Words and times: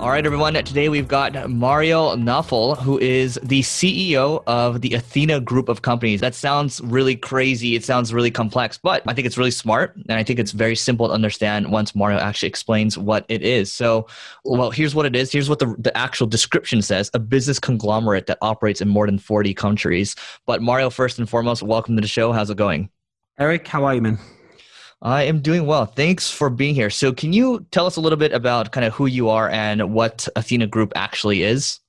All 0.00 0.08
right, 0.08 0.24
everyone. 0.24 0.54
Today 0.54 0.88
we've 0.88 1.06
got 1.06 1.50
Mario 1.50 2.16
Nawfal, 2.16 2.78
who 2.78 2.98
is 3.00 3.38
the 3.42 3.60
CEO 3.60 4.42
of 4.46 4.80
the 4.80 4.94
Athena 4.94 5.40
Group 5.40 5.68
of 5.68 5.82
companies. 5.82 6.22
That 6.22 6.34
sounds 6.34 6.80
really 6.80 7.14
crazy. 7.14 7.74
It 7.74 7.84
sounds 7.84 8.14
really 8.14 8.30
complex, 8.30 8.78
but 8.78 9.02
I 9.06 9.12
think 9.12 9.26
it's 9.26 9.36
really 9.36 9.50
smart. 9.50 9.94
And 10.08 10.12
I 10.12 10.24
think 10.24 10.38
it's 10.38 10.52
very 10.52 10.74
simple 10.74 11.08
to 11.08 11.12
understand 11.12 11.70
once 11.70 11.94
Mario 11.94 12.18
actually 12.18 12.48
explains 12.48 12.96
what 12.96 13.26
it 13.28 13.42
is. 13.42 13.74
So, 13.74 14.06
well, 14.42 14.70
here's 14.70 14.94
what 14.94 15.04
it 15.04 15.14
is. 15.14 15.30
Here's 15.30 15.50
what 15.50 15.58
the, 15.58 15.76
the 15.78 15.94
actual 15.94 16.26
description 16.26 16.80
says 16.80 17.10
a 17.12 17.18
business 17.18 17.58
conglomerate 17.58 18.26
that 18.28 18.38
operates 18.40 18.80
in 18.80 18.88
more 18.88 19.04
than 19.04 19.18
40 19.18 19.52
countries. 19.52 20.16
But, 20.46 20.62
Mario, 20.62 20.88
first 20.88 21.18
and 21.18 21.28
foremost, 21.28 21.62
welcome 21.62 21.94
to 21.96 22.00
the 22.00 22.08
show. 22.08 22.32
How's 22.32 22.48
it 22.48 22.56
going? 22.56 22.88
Eric, 23.38 23.68
how 23.68 23.84
are 23.84 23.94
you, 23.94 24.00
man? 24.00 24.18
I 25.02 25.22
am 25.22 25.40
doing 25.40 25.64
well. 25.64 25.86
Thanks 25.86 26.30
for 26.30 26.50
being 26.50 26.74
here. 26.74 26.90
So, 26.90 27.12
can 27.12 27.32
you 27.32 27.66
tell 27.70 27.86
us 27.86 27.96
a 27.96 28.00
little 28.00 28.18
bit 28.18 28.32
about 28.32 28.72
kind 28.72 28.84
of 28.84 28.92
who 28.92 29.06
you 29.06 29.30
are 29.30 29.48
and 29.48 29.94
what 29.94 30.28
Athena 30.36 30.66
Group 30.66 30.92
actually 30.94 31.42
is? 31.42 31.80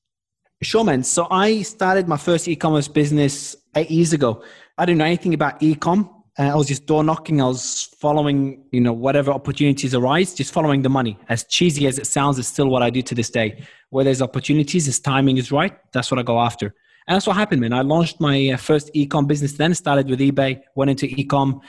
Sure, 0.62 0.86
man. 0.86 1.04
So, 1.04 1.28
I 1.30 1.62
started 1.64 2.08
my 2.08 2.16
first 2.16 2.48
e 2.48 2.56
commerce 2.56 2.88
business 2.88 3.56
eight 3.76 3.92
years 3.92 4.14
ago. 4.14 4.44
I 4.78 4.86
didn't 4.86 5.00
know 5.00 5.06
anything 5.06 5.34
about 5.34 5.62
e 5.62 5.76
com. 5.76 6.10
Uh, 6.40 6.44
I 6.44 6.56
was 6.56 6.68
just 6.68 6.86
door 6.86 7.04
knocking. 7.04 7.42
I 7.42 7.48
was 7.48 7.90
following, 8.00 8.64
you 8.72 8.80
know, 8.80 8.94
whatever 8.94 9.32
opportunities 9.32 9.94
arise, 9.94 10.34
just 10.34 10.54
following 10.54 10.82
the 10.82 10.90
money. 10.90 11.20
As 11.28 11.44
cheesy 11.44 11.88
as 11.88 12.00
it 12.00 12.08
sounds, 12.08 12.40
it's 12.40 12.48
still 12.48 12.70
what 12.70 12.82
I 12.82 12.90
do 12.90 13.02
to 13.02 13.14
this 13.14 13.30
day. 13.30 13.66
Where 13.90 14.06
there's 14.06 14.22
opportunities, 14.22 14.88
as 14.88 15.02
timing 15.02 15.36
is 15.36 15.52
right, 15.52 15.78
that's 15.92 16.10
what 16.10 16.20
I 16.20 16.24
go 16.24 16.40
after. 16.40 16.74
And 17.08 17.16
that's 17.16 17.28
what 17.28 17.36
happened, 17.36 17.60
man. 17.60 17.74
I 17.74 17.82
launched 17.82 18.22
my 18.22 18.52
uh, 18.52 18.58
first 18.58 18.90
e-com 18.94 19.28
business 19.28 19.54
then, 19.54 19.74
started 19.74 20.10
with 20.10 20.22
eBay, 20.22 20.62
went 20.76 20.92
into 20.92 21.08
e-com, 21.08 21.60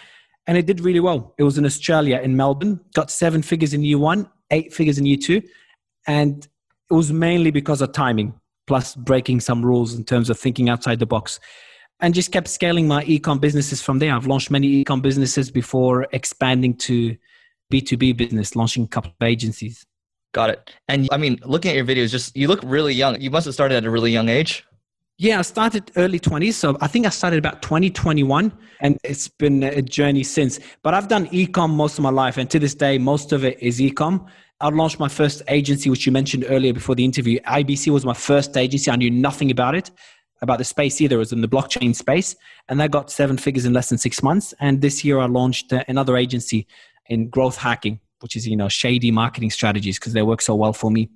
and 0.47 0.59
it 0.59 0.67
did 0.67 0.81
really 0.81 1.01
well. 1.01 1.35
It 1.39 1.45
was 1.45 1.59
in 1.59 1.65
Australia, 1.65 2.21
in 2.23 2.37
Melbourne, 2.37 2.81
got 2.95 3.11
seven 3.11 3.43
figures 3.43 3.75
in 3.75 3.83
year 3.85 3.99
one, 3.99 4.29
eight 4.51 4.73
figures 4.73 4.99
in 4.99 5.07
year 5.07 5.17
two, 5.17 5.43
and 6.07 6.47
it 6.91 6.95
was 6.95 7.13
mainly 7.13 7.51
because 7.51 7.81
of 7.81 7.93
timing, 7.93 8.35
plus 8.67 8.95
breaking 8.95 9.41
some 9.41 9.65
rules 9.65 9.95
in 9.95 10.05
terms 10.05 10.31
of 10.31 10.39
thinking 10.39 10.69
outside 10.69 10.99
the 10.99 11.07
box. 11.07 11.41
And 12.01 12.15
just 12.15 12.33
kept 12.33 12.49
scaling 12.49 12.89
my 12.89 13.05
ecom 13.05 13.41
businesses 13.41 13.81
from 13.81 14.01
there. 14.01 14.13
I've 14.13 14.27
launched 14.27 14.51
many 14.51 14.85
ecom 14.85 15.01
businesses 15.01 15.53
before 15.53 16.09
expanding 16.13 16.75
to 16.79 17.17
B2B 17.73 18.17
business, 18.17 18.57
launching 18.57 18.85
a 18.85 18.89
couple 18.89 19.13
of 19.19 19.25
agencies. 19.25 19.87
Got 20.35 20.51
it. 20.51 20.71
And 20.89 21.09
I 21.13 21.17
mean, 21.17 21.39
looking 21.45 21.71
at 21.71 21.77
your 21.77 21.85
videos, 21.85 22.11
just 22.11 22.37
you 22.37 22.49
look 22.49 22.61
really 22.65 22.93
young. 22.93 23.21
You 23.21 23.31
must 23.31 23.45
have 23.45 23.55
started 23.55 23.77
at 23.77 23.85
a 23.85 23.91
really 23.91 24.11
young 24.11 24.29
age. 24.29 24.65
Yeah, 25.19 25.39
I 25.39 25.43
started 25.43 25.93
early 25.97 26.19
20s. 26.19 26.55
So 26.55 26.77
I 26.81 26.87
think 26.87 27.07
I 27.07 27.11
started 27.11 27.39
about 27.39 27.63
2021 27.63 28.53
and 28.81 28.99
it's 29.05 29.29
been 29.29 29.63
a 29.63 29.83
journey 29.83 30.25
since. 30.25 30.59
But 30.83 30.95
I've 30.95 31.09
done 31.09 31.27
ecom 31.29 31.71
most 31.71 31.99
of 31.99 32.03
my 32.03 32.11
life. 32.11 32.39
And 32.39 32.51
to 32.51 32.59
this 32.59 32.75
day, 32.75 32.99
most 32.99 33.33
of 33.33 33.45
it 33.45 33.63
is 33.63 33.79
ecom. 33.79 34.27
I 34.61 34.69
launched 34.69 34.99
my 34.99 35.09
first 35.09 35.43
agency, 35.49 35.91
which 35.91 36.07
you 36.07 36.13
mentioned 36.13 36.47
earlier 36.49 36.73
before 36.73 36.95
the 36.95 37.05
interview. 37.05 37.41
IBC 37.41 37.93
was 37.93 38.05
my 38.05 38.15
first 38.15 38.57
agency. 38.57 38.91
I 38.91 38.97
knew 38.97 39.11
nothing 39.11 39.51
about 39.51 39.75
it, 39.75 39.91
about 40.41 40.59
the 40.59 40.65
space 40.65 41.01
either. 41.01 41.17
It 41.17 41.19
was 41.19 41.33
in 41.33 41.41
the 41.41 41.49
blockchain 41.49 41.95
space. 41.95 42.35
And 42.69 42.83
I 42.83 42.89
got 42.89 43.11
seven 43.11 43.37
figures 43.37 43.65
in 43.65 43.73
less 43.73 43.91
than 43.91 43.99
six 43.99 44.23
months. 44.23 44.55
And 44.61 44.81
this 44.81 45.05
year 45.05 45.19
I 45.19 45.27
launched 45.27 45.73
uh, 45.73 45.85
another 45.89 46.17
agency 46.17 46.67
in 47.07 47.29
growth 47.29 47.59
hacking, 47.59 48.01
which 48.21 48.35
is, 48.35 48.47
you 48.47 48.57
know, 48.57 48.69
shady 48.69 49.11
marketing 49.11 49.51
strategies 49.51 49.99
because 49.99 50.15
they 50.15 50.23
work 50.23 50.41
so 50.41 50.55
well 50.55 50.73
for 50.73 50.91
me. 50.91 51.11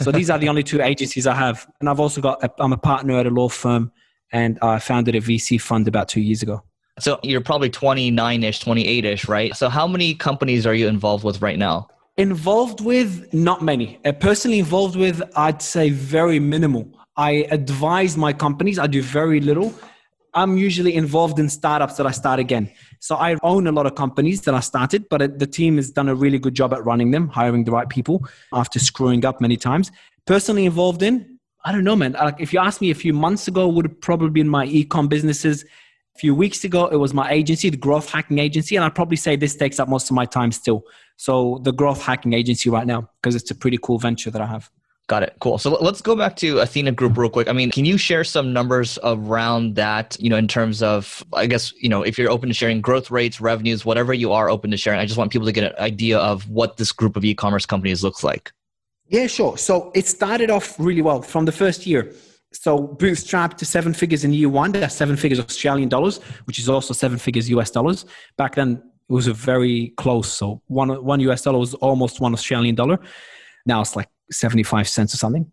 So 0.00 0.12
these 0.12 0.30
are 0.30 0.38
the 0.38 0.48
only 0.48 0.62
two 0.62 0.80
agencies 0.80 1.26
I 1.26 1.34
have. 1.34 1.66
And 1.80 1.88
I've 1.88 2.00
also 2.00 2.20
got, 2.20 2.42
a, 2.42 2.50
I'm 2.58 2.72
a 2.72 2.78
partner 2.78 3.18
at 3.18 3.26
a 3.26 3.30
law 3.30 3.48
firm 3.48 3.92
and 4.32 4.58
I 4.62 4.78
founded 4.78 5.14
a 5.14 5.20
VC 5.20 5.60
fund 5.60 5.88
about 5.88 6.08
two 6.08 6.20
years 6.20 6.42
ago. 6.42 6.62
So 7.00 7.18
you're 7.22 7.40
probably 7.40 7.70
29 7.70 8.42
ish, 8.42 8.60
28 8.60 9.04
ish, 9.04 9.28
right? 9.28 9.56
So 9.56 9.68
how 9.68 9.86
many 9.86 10.14
companies 10.14 10.66
are 10.66 10.74
you 10.74 10.88
involved 10.88 11.24
with 11.24 11.40
right 11.40 11.58
now? 11.58 11.88
Involved 12.16 12.80
with 12.80 13.32
not 13.32 13.62
many. 13.62 14.00
Uh, 14.04 14.12
personally 14.12 14.58
involved 14.58 14.96
with, 14.96 15.22
I'd 15.36 15.62
say 15.62 15.90
very 15.90 16.40
minimal. 16.40 16.88
I 17.16 17.46
advise 17.50 18.16
my 18.16 18.32
companies, 18.32 18.78
I 18.78 18.88
do 18.88 19.02
very 19.02 19.40
little. 19.40 19.72
I'm 20.34 20.56
usually 20.56 20.94
involved 20.94 21.38
in 21.38 21.48
startups 21.48 21.96
that 21.96 22.06
I 22.06 22.10
start 22.10 22.40
again. 22.40 22.70
So 23.00 23.16
I 23.16 23.36
own 23.42 23.66
a 23.66 23.72
lot 23.72 23.86
of 23.86 23.94
companies 23.94 24.42
that 24.42 24.54
I 24.54 24.60
started, 24.60 25.08
but 25.08 25.38
the 25.38 25.46
team 25.46 25.76
has 25.76 25.90
done 25.90 26.08
a 26.08 26.14
really 26.14 26.38
good 26.38 26.54
job 26.54 26.72
at 26.72 26.84
running 26.84 27.10
them, 27.10 27.28
hiring 27.28 27.64
the 27.64 27.70
right 27.70 27.88
people 27.88 28.26
after 28.52 28.78
screwing 28.78 29.24
up 29.24 29.40
many 29.40 29.56
times. 29.56 29.90
Personally 30.26 30.66
involved 30.66 31.02
in, 31.02 31.38
I 31.64 31.72
don't 31.72 31.84
know, 31.84 31.96
man. 31.96 32.12
Like 32.12 32.40
if 32.40 32.52
you 32.52 32.60
asked 32.60 32.80
me 32.80 32.90
a 32.90 32.94
few 32.94 33.12
months 33.12 33.48
ago, 33.48 33.68
would 33.68 33.86
have 33.86 34.00
probably 34.00 34.30
been 34.30 34.48
my 34.48 34.66
ecom 34.66 35.08
businesses. 35.08 35.64
A 36.16 36.18
few 36.18 36.34
weeks 36.34 36.64
ago, 36.64 36.86
it 36.86 36.96
was 36.96 37.14
my 37.14 37.30
agency, 37.30 37.70
the 37.70 37.76
growth 37.76 38.10
hacking 38.10 38.38
agency, 38.38 38.74
and 38.74 38.84
I'd 38.84 38.94
probably 38.94 39.16
say 39.16 39.36
this 39.36 39.54
takes 39.54 39.78
up 39.78 39.88
most 39.88 40.10
of 40.10 40.16
my 40.16 40.24
time 40.24 40.50
still. 40.50 40.82
So 41.16 41.60
the 41.62 41.72
growth 41.72 42.02
hacking 42.02 42.32
agency 42.32 42.70
right 42.70 42.86
now, 42.86 43.08
because 43.22 43.36
it's 43.36 43.50
a 43.50 43.54
pretty 43.54 43.78
cool 43.80 43.98
venture 43.98 44.30
that 44.30 44.42
I 44.42 44.46
have. 44.46 44.70
Got 45.08 45.22
it. 45.22 45.34
Cool. 45.40 45.56
So 45.56 45.70
let's 45.70 46.02
go 46.02 46.14
back 46.14 46.36
to 46.36 46.58
Athena 46.58 46.92
Group 46.92 47.16
real 47.16 47.30
quick. 47.30 47.48
I 47.48 47.52
mean, 47.52 47.70
can 47.70 47.86
you 47.86 47.96
share 47.96 48.24
some 48.24 48.52
numbers 48.52 48.98
around 49.02 49.74
that, 49.76 50.18
you 50.20 50.28
know, 50.28 50.36
in 50.36 50.46
terms 50.46 50.82
of, 50.82 51.24
I 51.32 51.46
guess, 51.46 51.72
you 51.80 51.88
know, 51.88 52.02
if 52.02 52.18
you're 52.18 52.30
open 52.30 52.50
to 52.50 52.54
sharing 52.54 52.82
growth 52.82 53.10
rates, 53.10 53.40
revenues, 53.40 53.86
whatever 53.86 54.12
you 54.12 54.32
are 54.32 54.50
open 54.50 54.70
to 54.70 54.76
sharing, 54.76 55.00
I 55.00 55.06
just 55.06 55.16
want 55.16 55.32
people 55.32 55.46
to 55.46 55.52
get 55.52 55.64
an 55.64 55.78
idea 55.78 56.18
of 56.18 56.46
what 56.50 56.76
this 56.76 56.92
group 56.92 57.16
of 57.16 57.24
e-commerce 57.24 57.64
companies 57.64 58.04
looks 58.04 58.22
like. 58.22 58.52
Yeah, 59.06 59.26
sure. 59.28 59.56
So 59.56 59.90
it 59.94 60.06
started 60.06 60.50
off 60.50 60.78
really 60.78 61.00
well 61.00 61.22
from 61.22 61.46
the 61.46 61.52
first 61.52 61.86
year. 61.86 62.12
So 62.52 62.86
bootstrapped 62.86 63.56
to 63.58 63.64
seven 63.64 63.94
figures 63.94 64.24
in 64.24 64.34
year 64.34 64.50
one. 64.50 64.72
That's 64.72 64.94
seven 64.94 65.16
figures 65.16 65.40
Australian 65.40 65.88
dollars, 65.88 66.18
which 66.44 66.58
is 66.58 66.68
also 66.68 66.92
seven 66.92 67.16
figures 67.16 67.48
US 67.48 67.70
dollars. 67.70 68.04
Back 68.36 68.56
then, 68.56 68.82
it 69.08 69.12
was 69.12 69.26
a 69.26 69.32
very 69.32 69.94
close. 69.96 70.30
So 70.30 70.60
one 70.66 70.90
one 71.02 71.20
US 71.20 71.42
dollar 71.42 71.58
was 71.58 71.72
almost 71.74 72.20
one 72.20 72.34
Australian 72.34 72.74
dollar. 72.74 72.98
Now 73.64 73.80
it's 73.80 73.96
like 73.96 74.08
75 74.30 74.88
cents 74.88 75.14
or 75.14 75.16
something. 75.16 75.50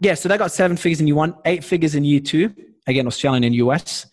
Yeah, 0.00 0.14
so 0.14 0.28
they 0.28 0.36
got 0.36 0.52
seven 0.52 0.76
figures 0.76 1.00
in 1.00 1.06
year 1.06 1.16
one, 1.16 1.34
eight 1.44 1.64
figures 1.64 1.94
in 1.94 2.04
year 2.04 2.20
two, 2.20 2.54
again, 2.86 3.06
Australian 3.06 3.44
and 3.44 3.54
US. 3.56 4.06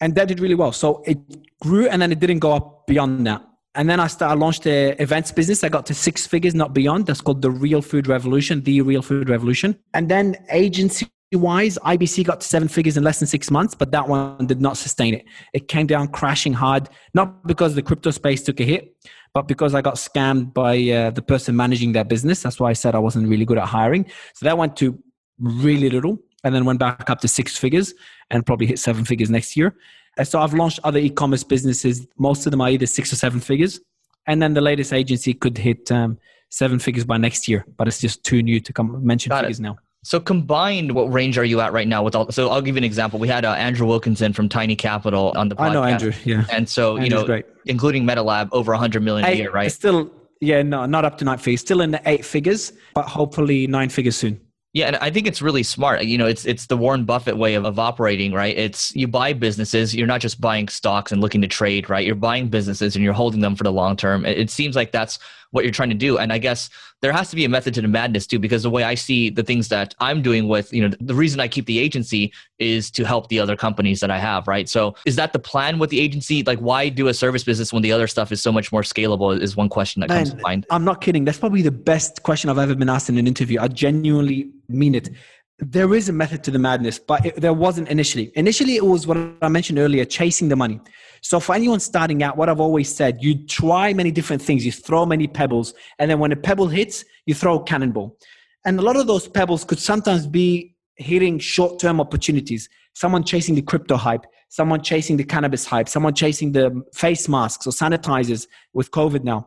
And 0.00 0.14
that 0.16 0.28
did 0.28 0.40
really 0.40 0.54
well. 0.54 0.72
So 0.72 1.02
it 1.06 1.18
grew 1.60 1.88
and 1.88 2.02
then 2.02 2.12
it 2.12 2.18
didn't 2.18 2.40
go 2.40 2.52
up 2.52 2.86
beyond 2.86 3.26
that. 3.26 3.42
And 3.74 3.88
then 3.88 4.00
I 4.00 4.06
started, 4.06 4.34
I 4.34 4.36
launched 4.36 4.64
the 4.64 5.00
events 5.00 5.32
business. 5.32 5.64
I 5.64 5.68
got 5.70 5.86
to 5.86 5.94
six 5.94 6.26
figures, 6.26 6.54
not 6.54 6.74
beyond. 6.74 7.06
That's 7.06 7.22
called 7.22 7.40
the 7.40 7.50
Real 7.50 7.80
Food 7.80 8.06
Revolution, 8.06 8.62
the 8.62 8.82
Real 8.82 9.00
Food 9.00 9.30
Revolution. 9.30 9.78
And 9.94 10.10
then 10.10 10.36
agency 10.50 11.06
wise, 11.32 11.78
IBC 11.78 12.24
got 12.24 12.42
to 12.42 12.46
seven 12.46 12.68
figures 12.68 12.96
in 12.96 13.04
less 13.04 13.18
than 13.18 13.28
six 13.28 13.50
months, 13.50 13.74
but 13.74 13.90
that 13.92 14.06
one 14.06 14.46
did 14.46 14.60
not 14.60 14.76
sustain 14.76 15.14
it. 15.14 15.24
It 15.54 15.68
came 15.68 15.86
down 15.86 16.08
crashing 16.08 16.52
hard, 16.52 16.88
not 17.14 17.46
because 17.46 17.74
the 17.74 17.82
crypto 17.82 18.10
space 18.10 18.42
took 18.42 18.60
a 18.60 18.64
hit, 18.64 18.94
but 19.34 19.48
because 19.48 19.74
I 19.74 19.80
got 19.80 19.94
scammed 19.94 20.52
by 20.52 20.76
uh, 20.90 21.10
the 21.10 21.22
person 21.22 21.56
managing 21.56 21.92
their 21.92 22.04
business. 22.04 22.42
That's 22.42 22.60
why 22.60 22.70
I 22.70 22.74
said 22.74 22.94
I 22.94 22.98
wasn't 22.98 23.28
really 23.28 23.44
good 23.44 23.58
at 23.58 23.66
hiring. 23.66 24.06
So 24.34 24.44
that 24.44 24.58
went 24.58 24.76
to 24.78 24.98
really 25.38 25.88
little 25.88 26.18
and 26.44 26.54
then 26.54 26.64
went 26.64 26.78
back 26.78 27.08
up 27.08 27.20
to 27.20 27.28
six 27.28 27.56
figures 27.56 27.94
and 28.30 28.44
probably 28.44 28.66
hit 28.66 28.78
seven 28.78 29.04
figures 29.04 29.30
next 29.30 29.56
year. 29.56 29.74
And 30.18 30.28
so 30.28 30.40
I've 30.40 30.52
launched 30.52 30.80
other 30.84 30.98
e-commerce 30.98 31.44
businesses. 31.44 32.06
Most 32.18 32.46
of 32.46 32.50
them 32.50 32.60
are 32.60 32.68
either 32.68 32.86
six 32.86 33.12
or 33.12 33.16
seven 33.16 33.40
figures. 33.40 33.80
And 34.26 34.42
then 34.42 34.54
the 34.54 34.60
latest 34.60 34.92
agency 34.92 35.32
could 35.32 35.56
hit 35.56 35.90
um, 35.90 36.18
seven 36.50 36.78
figures 36.78 37.04
by 37.04 37.16
next 37.16 37.48
year, 37.48 37.64
but 37.78 37.88
it's 37.88 38.00
just 38.00 38.22
too 38.24 38.42
new 38.42 38.60
to 38.60 38.72
come 38.72 39.04
mention 39.04 39.30
Got 39.30 39.40
figures 39.40 39.58
it. 39.58 39.62
now. 39.62 39.78
So 40.04 40.18
combined, 40.18 40.92
what 40.92 41.12
range 41.12 41.38
are 41.38 41.44
you 41.44 41.60
at 41.60 41.72
right 41.72 41.86
now 41.86 42.02
with 42.02 42.16
all? 42.16 42.30
So 42.32 42.50
I'll 42.50 42.60
give 42.60 42.74
you 42.74 42.78
an 42.78 42.84
example. 42.84 43.20
We 43.20 43.28
had 43.28 43.44
uh, 43.44 43.52
Andrew 43.52 43.86
Wilkinson 43.86 44.32
from 44.32 44.48
Tiny 44.48 44.74
Capital 44.74 45.32
on 45.36 45.48
the 45.48 45.54
podcast. 45.54 45.70
I 45.70 45.72
know 45.72 45.84
Andrew, 45.84 46.12
yeah. 46.24 46.44
And 46.50 46.68
so 46.68 46.96
Andrew's 46.96 47.04
you 47.04 47.16
know, 47.16 47.24
great. 47.24 47.46
including 47.66 48.04
MetaLab, 48.04 48.48
over 48.50 48.72
100 48.72 49.00
million 49.00 49.28
a 49.28 49.32
year, 49.32 49.52
right? 49.52 49.70
Still, 49.70 50.10
yeah, 50.40 50.60
no, 50.62 50.86
not 50.86 51.04
up 51.04 51.18
to 51.18 51.24
nine 51.24 51.38
figures. 51.38 51.60
Still 51.60 51.82
in 51.82 51.92
the 51.92 52.02
eight 52.04 52.24
figures, 52.24 52.72
but 52.94 53.06
hopefully 53.06 53.68
nine 53.68 53.90
figures 53.90 54.16
soon. 54.16 54.40
Yeah, 54.74 54.86
and 54.86 54.96
I 54.96 55.10
think 55.10 55.26
it's 55.26 55.42
really 55.42 55.62
smart. 55.62 56.02
You 56.02 56.16
know, 56.16 56.26
it's 56.26 56.46
it's 56.46 56.66
the 56.66 56.78
Warren 56.78 57.04
Buffett 57.04 57.36
way 57.36 57.54
of, 57.54 57.66
of 57.66 57.78
operating, 57.78 58.32
right? 58.32 58.56
It's 58.56 58.96
you 58.96 59.06
buy 59.06 59.34
businesses, 59.34 59.94
you're 59.94 60.06
not 60.06 60.22
just 60.22 60.40
buying 60.40 60.66
stocks 60.68 61.12
and 61.12 61.20
looking 61.20 61.42
to 61.42 61.48
trade, 61.48 61.90
right? 61.90 62.06
You're 62.06 62.14
buying 62.14 62.48
businesses 62.48 62.96
and 62.96 63.04
you're 63.04 63.12
holding 63.12 63.40
them 63.40 63.54
for 63.54 63.64
the 63.64 63.72
long 63.72 63.96
term. 63.96 64.24
It, 64.24 64.38
it 64.38 64.50
seems 64.50 64.74
like 64.74 64.90
that's 64.90 65.18
what 65.52 65.64
you're 65.64 65.72
trying 65.72 65.90
to 65.90 65.94
do. 65.94 66.18
And 66.18 66.32
I 66.32 66.38
guess 66.38 66.68
there 67.00 67.12
has 67.12 67.30
to 67.30 67.36
be 67.36 67.44
a 67.44 67.48
method 67.48 67.74
to 67.74 67.80
the 67.80 67.88
madness 67.88 68.26
too, 68.26 68.38
because 68.38 68.64
the 68.64 68.70
way 68.70 68.82
I 68.82 68.94
see 68.94 69.30
the 69.30 69.42
things 69.42 69.68
that 69.68 69.94
I'm 70.00 70.20
doing 70.20 70.48
with, 70.48 70.72
you 70.72 70.86
know, 70.86 70.94
the 71.00 71.14
reason 71.14 71.40
I 71.40 71.48
keep 71.48 71.66
the 71.66 71.78
agency 71.78 72.32
is 72.58 72.90
to 72.92 73.04
help 73.04 73.28
the 73.28 73.38
other 73.38 73.56
companies 73.56 74.00
that 74.00 74.10
I 74.10 74.18
have, 74.18 74.48
right? 74.48 74.68
So 74.68 74.94
is 75.06 75.16
that 75.16 75.32
the 75.32 75.38
plan 75.38 75.78
with 75.78 75.90
the 75.90 76.00
agency? 76.00 76.42
Like, 76.42 76.58
why 76.58 76.88
do 76.88 77.08
a 77.08 77.14
service 77.14 77.44
business 77.44 77.72
when 77.72 77.82
the 77.82 77.92
other 77.92 78.06
stuff 78.06 78.32
is 78.32 78.42
so 78.42 78.50
much 78.50 78.72
more 78.72 78.82
scalable? 78.82 79.40
Is 79.40 79.56
one 79.56 79.68
question 79.68 80.00
that 80.00 80.08
comes 80.08 80.30
to 80.30 80.40
mind. 80.40 80.66
I'm 80.70 80.84
not 80.84 81.00
kidding. 81.00 81.24
That's 81.24 81.38
probably 81.38 81.62
the 81.62 81.70
best 81.70 82.22
question 82.22 82.50
I've 82.50 82.58
ever 82.58 82.74
been 82.74 82.88
asked 82.88 83.08
in 83.08 83.18
an 83.18 83.26
interview. 83.26 83.60
I 83.60 83.68
genuinely 83.68 84.50
mean 84.68 84.94
it 84.94 85.10
there 85.58 85.94
is 85.94 86.08
a 86.08 86.12
method 86.12 86.42
to 86.44 86.50
the 86.50 86.58
madness, 86.58 86.98
but 86.98 87.24
it, 87.24 87.40
there 87.40 87.52
wasn't 87.52 87.88
initially. 87.88 88.32
Initially, 88.34 88.76
it 88.76 88.84
was 88.84 89.06
what 89.06 89.16
I 89.40 89.48
mentioned 89.48 89.78
earlier 89.78 90.04
chasing 90.04 90.48
the 90.48 90.56
money. 90.56 90.80
So, 91.22 91.38
for 91.38 91.54
anyone 91.54 91.80
starting 91.80 92.22
out, 92.22 92.36
what 92.36 92.48
I've 92.48 92.60
always 92.60 92.94
said, 92.94 93.22
you 93.22 93.46
try 93.46 93.94
many 93.94 94.10
different 94.10 94.42
things, 94.42 94.66
you 94.66 94.72
throw 94.72 95.06
many 95.06 95.28
pebbles, 95.28 95.72
and 95.98 96.10
then 96.10 96.18
when 96.18 96.32
a 96.32 96.36
pebble 96.36 96.66
hits, 96.66 97.04
you 97.26 97.34
throw 97.34 97.60
a 97.60 97.62
cannonball. 97.62 98.18
And 98.64 98.78
a 98.78 98.82
lot 98.82 98.96
of 98.96 99.06
those 99.06 99.28
pebbles 99.28 99.64
could 99.64 99.78
sometimes 99.78 100.26
be 100.26 100.74
hitting 100.96 101.38
short 101.38 101.78
term 101.78 102.00
opportunities. 102.00 102.68
Someone 102.94 103.24
chasing 103.24 103.54
the 103.54 103.62
crypto 103.62 103.96
hype, 103.96 104.26
someone 104.48 104.82
chasing 104.82 105.16
the 105.16 105.24
cannabis 105.24 105.64
hype, 105.64 105.88
someone 105.88 106.14
chasing 106.14 106.52
the 106.52 106.82
face 106.92 107.28
masks 107.28 107.66
or 107.66 107.70
sanitizers 107.70 108.46
with 108.74 108.90
COVID 108.90 109.24
now. 109.24 109.46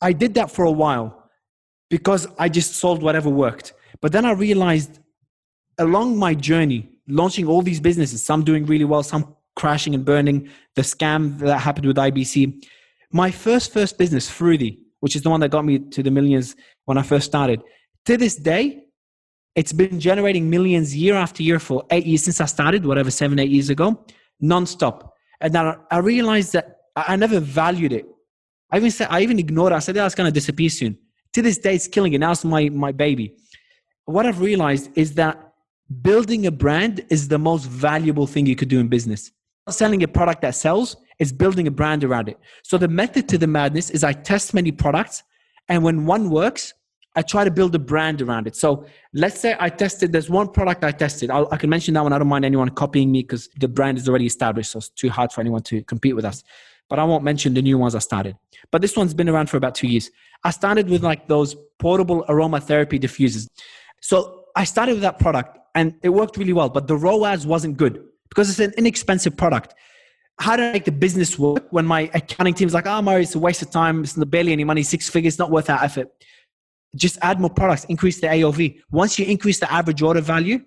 I 0.00 0.12
did 0.12 0.34
that 0.34 0.50
for 0.50 0.64
a 0.64 0.72
while 0.72 1.30
because 1.90 2.26
I 2.38 2.48
just 2.48 2.76
sold 2.76 3.02
whatever 3.02 3.30
worked. 3.30 3.74
But 4.00 4.12
then 4.12 4.24
I 4.24 4.32
realized 4.32 4.98
along 5.78 6.18
my 6.18 6.34
journey, 6.34 6.88
launching 7.06 7.46
all 7.46 7.62
these 7.62 7.80
businesses, 7.80 8.24
some 8.24 8.44
doing 8.44 8.66
really 8.66 8.84
well, 8.84 9.02
some 9.02 9.35
crashing 9.56 9.94
and 9.94 10.04
burning, 10.04 10.48
the 10.76 10.82
scam 10.82 11.38
that 11.38 11.58
happened 11.58 11.86
with 11.86 11.96
IBC. 11.96 12.64
My 13.10 13.30
first 13.30 13.72
first 13.72 13.98
business, 13.98 14.30
Froothie, 14.30 14.78
which 15.00 15.16
is 15.16 15.22
the 15.22 15.30
one 15.30 15.40
that 15.40 15.50
got 15.50 15.64
me 15.64 15.78
to 15.78 16.02
the 16.02 16.10
millions 16.10 16.54
when 16.84 16.98
I 16.98 17.02
first 17.02 17.26
started, 17.26 17.62
to 18.04 18.16
this 18.16 18.36
day, 18.36 18.84
it's 19.56 19.72
been 19.72 19.98
generating 19.98 20.48
millions 20.48 20.94
year 20.94 21.16
after 21.16 21.42
year 21.42 21.58
for 21.58 21.84
eight 21.90 22.06
years 22.06 22.22
since 22.22 22.40
I 22.40 22.46
started, 22.46 22.84
whatever, 22.84 23.10
seven, 23.10 23.38
eight 23.38 23.50
years 23.50 23.70
ago, 23.70 24.04
nonstop. 24.42 25.10
And 25.40 25.52
then 25.54 25.74
I 25.90 25.98
realized 25.98 26.52
that 26.52 26.76
I 26.94 27.16
never 27.16 27.40
valued 27.40 27.92
it. 27.92 28.06
I 28.70 28.76
even 28.76 28.90
said, 28.90 29.08
I 29.10 29.20
even 29.22 29.38
ignored 29.38 29.72
it. 29.72 29.76
I 29.76 29.78
said, 29.78 29.96
that's 29.96 30.14
going 30.14 30.28
to 30.28 30.32
disappear 30.32 30.68
soon. 30.68 30.98
To 31.32 31.42
this 31.42 31.58
day, 31.58 31.74
it's 31.74 31.88
killing 31.88 32.12
it. 32.12 32.18
Now 32.18 32.32
it's 32.32 32.44
my, 32.44 32.68
my 32.68 32.92
baby. 32.92 33.34
What 34.04 34.26
I've 34.26 34.40
realized 34.40 34.90
is 34.94 35.14
that 35.14 35.52
building 36.02 36.46
a 36.46 36.50
brand 36.50 37.04
is 37.10 37.28
the 37.28 37.38
most 37.38 37.64
valuable 37.64 38.26
thing 38.26 38.46
you 38.46 38.56
could 38.56 38.68
do 38.68 38.80
in 38.80 38.88
business. 38.88 39.30
Selling 39.68 40.02
a 40.04 40.08
product 40.08 40.42
that 40.42 40.54
sells 40.54 40.96
is 41.18 41.32
building 41.32 41.66
a 41.66 41.70
brand 41.70 42.04
around 42.04 42.28
it. 42.28 42.38
So 42.62 42.78
the 42.78 42.88
method 42.88 43.28
to 43.30 43.38
the 43.38 43.48
madness 43.48 43.90
is 43.90 44.04
I 44.04 44.12
test 44.12 44.54
many 44.54 44.70
products, 44.70 45.24
and 45.68 45.82
when 45.82 46.06
one 46.06 46.30
works, 46.30 46.72
I 47.16 47.22
try 47.22 47.44
to 47.44 47.50
build 47.50 47.74
a 47.74 47.78
brand 47.78 48.20
around 48.20 48.46
it. 48.46 48.54
So 48.54 48.86
let's 49.14 49.40
say 49.40 49.56
I 49.58 49.70
tested, 49.70 50.12
there's 50.12 50.28
one 50.28 50.48
product 50.48 50.84
I 50.84 50.92
tested. 50.92 51.30
I'll, 51.30 51.48
i 51.50 51.56
can 51.56 51.70
mention 51.70 51.94
that 51.94 52.02
one. 52.02 52.12
I 52.12 52.18
don't 52.18 52.28
mind 52.28 52.44
anyone 52.44 52.68
copying 52.68 53.10
me 53.10 53.22
because 53.22 53.48
the 53.58 53.68
brand 53.68 53.96
is 53.96 54.06
already 54.06 54.26
established. 54.26 54.70
So 54.70 54.78
it's 54.78 54.90
too 54.90 55.08
hard 55.08 55.32
for 55.32 55.40
anyone 55.40 55.62
to 55.62 55.82
compete 55.84 56.14
with 56.14 56.26
us. 56.26 56.44
But 56.90 56.98
I 56.98 57.04
won't 57.04 57.24
mention 57.24 57.54
the 57.54 57.62
new 57.62 57.78
ones 57.78 57.94
I 57.94 58.00
started. 58.00 58.36
But 58.70 58.82
this 58.82 58.96
one's 58.96 59.14
been 59.14 59.30
around 59.30 59.48
for 59.48 59.56
about 59.56 59.74
two 59.74 59.88
years. 59.88 60.10
I 60.44 60.50
started 60.50 60.90
with 60.90 61.02
like 61.02 61.26
those 61.26 61.56
portable 61.78 62.22
aromatherapy 62.28 63.00
diffusers. 63.00 63.48
So 64.02 64.44
I 64.54 64.64
started 64.64 64.92
with 64.92 65.02
that 65.02 65.18
product 65.18 65.58
and 65.74 65.94
it 66.02 66.10
worked 66.10 66.36
really 66.36 66.52
well, 66.52 66.68
but 66.68 66.86
the 66.86 66.96
ROAS 66.96 67.46
wasn't 67.46 67.78
good 67.78 68.04
because 68.28 68.50
it's 68.50 68.58
an 68.58 68.72
inexpensive 68.76 69.36
product. 69.36 69.74
How 70.38 70.56
do 70.56 70.64
I 70.64 70.72
make 70.72 70.84
the 70.84 70.92
business 70.92 71.38
work 71.38 71.66
when 71.70 71.86
my 71.86 72.10
accounting 72.12 72.54
team's 72.54 72.74
like, 72.74 72.86
oh, 72.86 73.00
Mario, 73.00 73.22
it's 73.22 73.34
a 73.34 73.38
waste 73.38 73.62
of 73.62 73.70
time. 73.70 74.02
It's 74.04 74.16
not 74.16 74.30
barely 74.30 74.52
any 74.52 74.64
money, 74.64 74.82
six 74.82 75.08
figures, 75.08 75.38
not 75.38 75.50
worth 75.50 75.70
our 75.70 75.82
effort. 75.82 76.08
Just 76.94 77.18
add 77.22 77.40
more 77.40 77.50
products, 77.50 77.84
increase 77.84 78.20
the 78.20 78.26
AOV. 78.26 78.80
Once 78.90 79.18
you 79.18 79.26
increase 79.26 79.58
the 79.60 79.72
average 79.72 80.02
order 80.02 80.20
value 80.20 80.60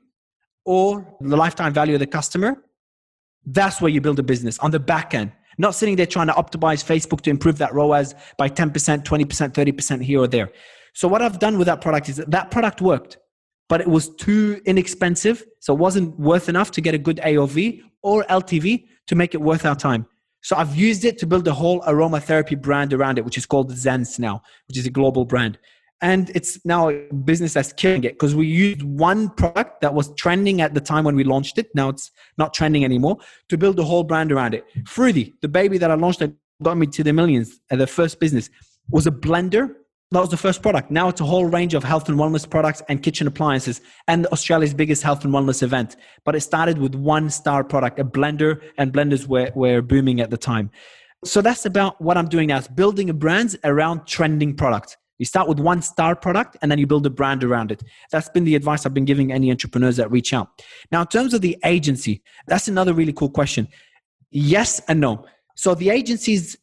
or 0.66 1.16
the 1.22 1.38
lifetime 1.38 1.74
value 1.74 1.96
of 1.96 2.00
the 2.00 2.08
customer, 2.08 2.64
that's 3.46 3.82
where 3.82 3.90
you 3.90 4.02
build 4.02 4.20
a 4.20 4.24
business 4.24 4.60
on 4.60 4.72
the 4.72 4.80
back 4.80 5.14
end. 5.14 5.32
Not 5.58 5.76
sitting 5.76 5.96
there 5.96 6.06
trying 6.06 6.28
to 6.28 6.34
optimize 6.34 6.84
Facebook 6.84 7.22
to 7.22 7.30
improve 7.30 7.58
that 7.58 7.74
ROAS 7.74 8.16
by 8.38 8.50
10%, 8.50 8.72
20%, 9.04 9.04
30% 9.04 10.04
here 10.04 10.20
or 10.20 10.28
there. 10.28 10.52
So 10.94 11.08
what 11.08 11.22
I've 11.22 11.40
done 11.40 11.58
with 11.58 11.68
that 11.68 11.82
product 11.82 12.10
is 12.10 12.18
that, 12.18 12.32
that 12.32 12.52
product 12.52 12.82
worked 12.82 13.18
but 13.70 13.80
it 13.80 13.88
was 13.88 14.10
too 14.16 14.62
inexpensive. 14.66 15.46
So 15.62 15.74
it 15.74 15.80
wasn't 15.80 16.20
worth 16.20 16.50
enough 16.50 16.72
to 16.72 16.82
get 16.82 16.94
a 16.94 16.98
good 16.98 17.18
AOV 17.18 17.82
or 18.02 18.24
LTV 18.26 18.86
to 19.08 19.16
make 19.16 19.34
it 19.34 19.42
worth 19.42 19.66
our 19.66 19.76
time. 19.76 20.06
So 20.42 20.56
I've 20.56 20.76
used 20.76 21.06
it 21.06 21.18
to 21.20 21.28
build 21.28 21.48
a 21.48 21.54
whole 21.54 21.82
aromatherapy 21.82 22.60
brand 22.60 22.94
around 22.94 23.18
it, 23.18 23.26
which 23.26 23.38
is 23.38 23.46
called 23.46 23.72
Zens 23.72 24.20
now, 24.20 24.42
which 24.68 24.78
is 24.78 24.86
a 24.86 24.90
global 24.90 25.26
brand. 25.26 25.60
And 26.02 26.32
it's 26.34 26.66
now 26.66 26.90
a 26.90 27.08
business 27.26 27.54
that's 27.54 27.74
killing 27.74 28.06
it 28.06 28.14
because 28.14 28.34
we 28.34 28.48
used 28.48 28.84
one 28.84 29.30
product 29.32 29.82
that 29.82 29.94
was 29.94 30.14
trending 30.16 30.62
at 30.62 30.74
the 30.74 30.80
time 30.80 31.04
when 31.04 31.16
we 31.16 31.26
launched 31.26 31.58
it. 31.58 31.68
Now 31.76 31.90
it's 31.90 32.10
not 32.38 32.54
trending 32.54 32.86
anymore 32.86 33.18
to 33.50 33.58
build 33.58 33.78
a 33.80 33.84
whole 33.84 34.06
brand 34.06 34.32
around 34.32 34.54
it. 34.54 34.66
Froothie, 34.86 35.34
the 35.42 35.50
baby 35.50 35.78
that 35.78 35.92
I 35.92 35.96
launched 35.96 36.20
that 36.20 36.32
got 36.64 36.78
me 36.78 36.88
to 36.88 37.04
the 37.04 37.12
millions, 37.12 37.60
uh, 37.70 37.76
the 37.76 37.88
first 37.88 38.20
business, 38.22 38.50
was 38.90 39.08
a 39.08 39.12
blender 39.12 39.76
that 40.12 40.20
was 40.20 40.30
the 40.30 40.38
first 40.38 40.64
product. 40.64 40.90
Now 40.90 41.08
it's 41.08 41.22
a 41.22 41.26
whole 41.26 41.46
range 41.46 41.76
of 41.76 41.84
health 41.84 42.10
and 42.10 42.18
wellness 42.18 42.50
products 42.50 42.82
and 42.90 43.04
kitchen 43.04 43.28
appliances 43.28 43.80
and 44.08 44.26
Australia's 44.28 44.74
biggest 44.74 45.04
health 45.04 45.24
and 45.24 45.32
wellness 45.32 45.62
event. 45.62 45.98
But 46.26 46.36
it 46.36 46.42
started 46.42 46.80
with 46.80 46.96
one 46.96 47.30
star 47.30 47.64
product, 47.64 48.00
a 48.00 48.04
blender, 48.04 48.60
and 48.80 48.92
blenders 48.92 49.28
were, 49.28 49.52
were 49.54 49.84
booming 49.84 50.20
at 50.20 50.32
the 50.32 50.38
time. 50.38 50.72
So 51.26 51.42
that's 51.42 51.66
about 51.66 52.02
what 52.02 52.18
I'm 52.18 52.28
doing 52.28 52.48
now. 52.48 52.58
It's 52.58 52.68
building 52.68 53.10
a 53.10 53.14
brand 53.14 53.58
around 53.64 54.08
trending 54.08 54.56
products. 54.56 54.98
You 55.20 55.26
start 55.26 55.48
with 55.48 55.60
one 55.60 55.82
star 55.82 56.16
product 56.16 56.58
and 56.62 56.72
then 56.72 56.80
you 56.80 56.88
build 56.88 57.06
a 57.06 57.10
brand 57.10 57.44
around 57.44 57.72
it. 57.72 57.84
That's 58.12 58.30
been 58.30 58.46
the 58.46 58.56
advice 58.56 58.86
I've 58.86 58.94
been 58.94 59.06
giving 59.06 59.32
any 59.32 59.52
entrepreneurs 59.52 59.98
that 59.98 60.10
reach 60.10 60.34
out. 60.34 60.64
Now, 60.92 61.02
in 61.02 61.08
terms 61.08 61.34
of 61.36 61.42
the 61.42 61.58
agency, 61.66 62.24
that's 62.48 62.68
another 62.68 62.94
really 62.94 63.14
cool 63.14 63.30
question. 63.30 63.68
Yes 64.32 64.82
and 64.88 65.02
no. 65.02 65.26
So 65.56 65.76
the 65.76 65.90
agencies 65.90 66.58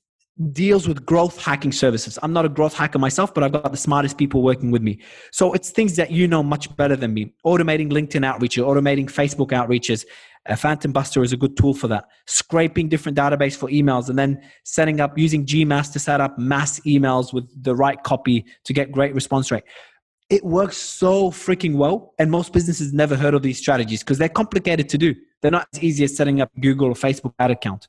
deals 0.53 0.87
with 0.87 1.07
growth 1.07 1.43
hacking 1.43 1.73
services. 1.73 2.19
I'm 2.23 2.33
not 2.33 2.45
a 2.45 2.49
growth 2.49 2.75
hacker 2.75 2.99
myself, 2.99 3.33
but 3.33 3.43
I've 3.43 3.53
got 3.53 3.71
the 3.71 3.79
smartest 3.79 4.19
people 4.19 4.43
working 4.43 4.71
with 4.71 4.83
me. 4.83 5.01
So 5.33 5.55
it's 5.55 5.71
things 5.71 5.97
that 5.97 6.11
you 6.11 6.29
know 6.29 6.43
much 6.43 6.75
better 6.77 6.95
than 6.95 7.15
me. 7.15 7.33
Automating 7.45 7.91
LinkedIn 7.91 8.25
outreach, 8.25 8.57
automating 8.57 9.07
Facebook 9.07 9.49
outreaches. 9.49 10.05
A 10.49 10.57
Phantom 10.57 10.93
Buster 10.93 11.25
is 11.25 11.33
a 11.33 11.37
good 11.37 11.57
tool 11.57 11.75
for 11.75 11.89
that. 11.89 12.05
Scraping 12.27 12.89
different 12.89 13.17
database 13.17 13.57
for 13.57 13.69
emails 13.69 14.11
and 14.11 14.19
then 14.19 14.41
setting 14.65 15.01
up 15.01 15.17
using 15.17 15.45
GMass 15.45 15.93
to 15.95 15.99
set 15.99 16.21
up 16.21 16.39
mass 16.39 16.81
emails 16.81 17.33
with 17.33 17.51
the 17.63 17.75
right 17.75 18.01
copy 18.03 18.45
to 18.65 18.73
get 18.73 18.93
great 18.93 19.15
response 19.15 19.51
rate. 19.51 19.65
It 20.29 20.45
works 20.45 20.77
so 20.77 21.31
freaking 21.31 21.77
well. 21.77 22.15
And 22.19 22.31
most 22.31 22.53
businesses 22.53 22.93
never 22.93 23.17
heard 23.17 23.35
of 23.35 23.43
these 23.43 23.59
strategies 23.59 24.01
because 24.01 24.19
they're 24.19 24.29
complicated 24.29 24.89
to 24.91 24.99
do. 24.99 25.15
They're 25.41 25.51
not 25.51 25.67
as 25.73 25.83
easy 25.83 26.05
as 26.05 26.15
setting 26.15 26.41
up 26.43 26.51
Google 26.61 26.89
or 26.89 26.95
Facebook 26.95 27.33
ad 27.39 27.51
account. 27.51 27.89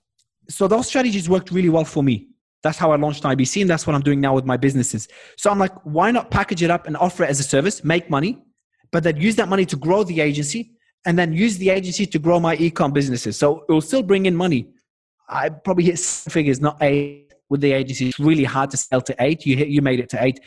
So 0.50 0.68
those 0.68 0.88
strategies 0.88 1.30
worked 1.30 1.52
really 1.52 1.70
well 1.70 1.86
for 1.86 2.02
me. 2.02 2.30
That's 2.64 2.78
how 2.78 2.92
I 2.92 2.96
launched 2.96 3.24
IBC, 3.24 3.62
and 3.62 3.70
that's 3.70 3.86
what 3.86 3.96
I'm 3.96 4.02
doing 4.02 4.20
now 4.20 4.34
with 4.34 4.46
my 4.46 4.58
businesses. 4.58 5.08
So 5.38 5.50
I'm 5.50 5.60
like, 5.60 5.74
why 5.84 6.12
not 6.12 6.32
package 6.32 6.64
it 6.64 6.72
up 6.72 6.88
and 6.88 6.98
offer 6.98 7.24
it 7.24 7.30
as 7.30 7.40
a 7.40 7.44
service, 7.44 7.84
make 7.84 8.10
money, 8.10 8.44
but 8.92 9.04
then 9.04 9.18
use 9.18 9.36
that 9.36 9.48
money 9.48 9.66
to 9.66 9.76
grow 9.76 10.04
the 10.04 10.22
agency, 10.22 10.72
and 11.06 11.18
then 11.18 11.34
use 11.34 11.58
the 11.58 11.70
agency 11.70 12.06
to 12.06 12.20
grow 12.20 12.40
my 12.40 12.58
ecom 12.58 12.94
businesses. 12.94 13.38
So 13.38 13.66
it 13.70 13.72
will 13.72 13.82
still 13.82 14.04
bring 14.04 14.26
in 14.26 14.36
money. 14.36 14.68
I 15.30 15.50
probably 15.50 15.86
hit 15.86 16.00
figures, 16.00 16.60
not 16.60 16.78
eight, 16.82 17.34
with 17.50 17.62
the 17.62 17.72
agency. 17.72 18.10
It's 18.10 18.20
really 18.20 18.44
hard 18.44 18.72
to 18.72 18.78
sell 18.78 19.02
to 19.02 19.16
eight. 19.20 19.46
You 19.46 19.56
hit, 19.56 19.68
you 19.70 19.82
made 19.82 20.00
it 20.00 20.10
to 20.10 20.24
eight, 20.24 20.40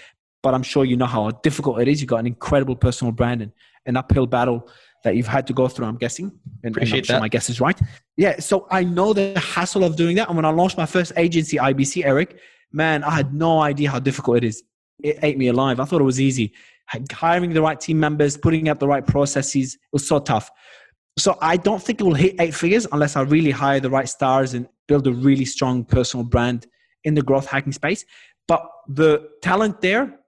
but 0.42 0.54
I'm 0.54 0.62
sure 0.62 0.84
you 0.84 0.96
know 0.96 1.06
how 1.06 1.30
difficult 1.30 1.80
it 1.80 1.88
is. 1.88 2.00
You've 2.00 2.10
got 2.10 2.20
an 2.20 2.26
incredible 2.26 2.76
personal 2.76 3.12
brand 3.12 3.42
and 3.42 3.52
an 3.86 3.96
uphill 3.96 4.26
battle 4.26 4.68
that 5.04 5.16
you've 5.16 5.26
had 5.26 5.46
to 5.46 5.52
go 5.52 5.68
through, 5.68 5.86
I'm 5.86 5.96
guessing. 5.96 6.32
And, 6.62 6.76
Appreciate 6.76 6.98
and 6.98 7.06
sure 7.06 7.16
that. 7.16 7.20
my 7.20 7.28
guess 7.28 7.48
is 7.48 7.60
right. 7.60 7.78
Yeah. 8.16 8.38
So 8.40 8.66
I 8.70 8.84
know 8.84 9.12
the 9.12 9.38
hassle 9.38 9.84
of 9.84 9.96
doing 9.96 10.16
that. 10.16 10.28
And 10.28 10.36
when 10.36 10.44
I 10.44 10.50
launched 10.50 10.76
my 10.76 10.86
first 10.86 11.12
agency, 11.16 11.56
IBC, 11.56 12.04
Eric, 12.04 12.38
man, 12.72 13.02
I 13.04 13.10
had 13.10 13.34
no 13.34 13.60
idea 13.60 13.90
how 13.90 13.98
difficult 13.98 14.38
it 14.38 14.44
is. 14.44 14.62
It 15.02 15.18
ate 15.22 15.38
me 15.38 15.48
alive. 15.48 15.80
I 15.80 15.84
thought 15.84 16.00
it 16.00 16.04
was 16.04 16.20
easy. 16.20 16.52
Hiring 17.12 17.52
the 17.52 17.62
right 17.62 17.80
team 17.80 17.98
members, 17.98 18.36
putting 18.36 18.68
up 18.68 18.78
the 18.78 18.88
right 18.88 19.06
processes, 19.06 19.74
it 19.74 19.80
was 19.92 20.06
so 20.06 20.18
tough. 20.18 20.50
So 21.18 21.38
I 21.40 21.56
don't 21.56 21.82
think 21.82 22.00
it 22.00 22.04
will 22.04 22.14
hit 22.14 22.36
eight 22.40 22.54
figures 22.54 22.86
unless 22.92 23.16
I 23.16 23.22
really 23.22 23.50
hire 23.50 23.80
the 23.80 23.90
right 23.90 24.08
stars 24.08 24.54
and 24.54 24.68
build 24.88 25.06
a 25.06 25.12
really 25.12 25.44
strong 25.44 25.84
personal 25.84 26.24
brand 26.24 26.66
in 27.04 27.14
the 27.14 27.22
growth 27.22 27.46
hacking 27.46 27.72
space. 27.72 28.04
But 28.48 28.68
the 28.88 29.28
talent 29.42 29.80
there 29.80 30.19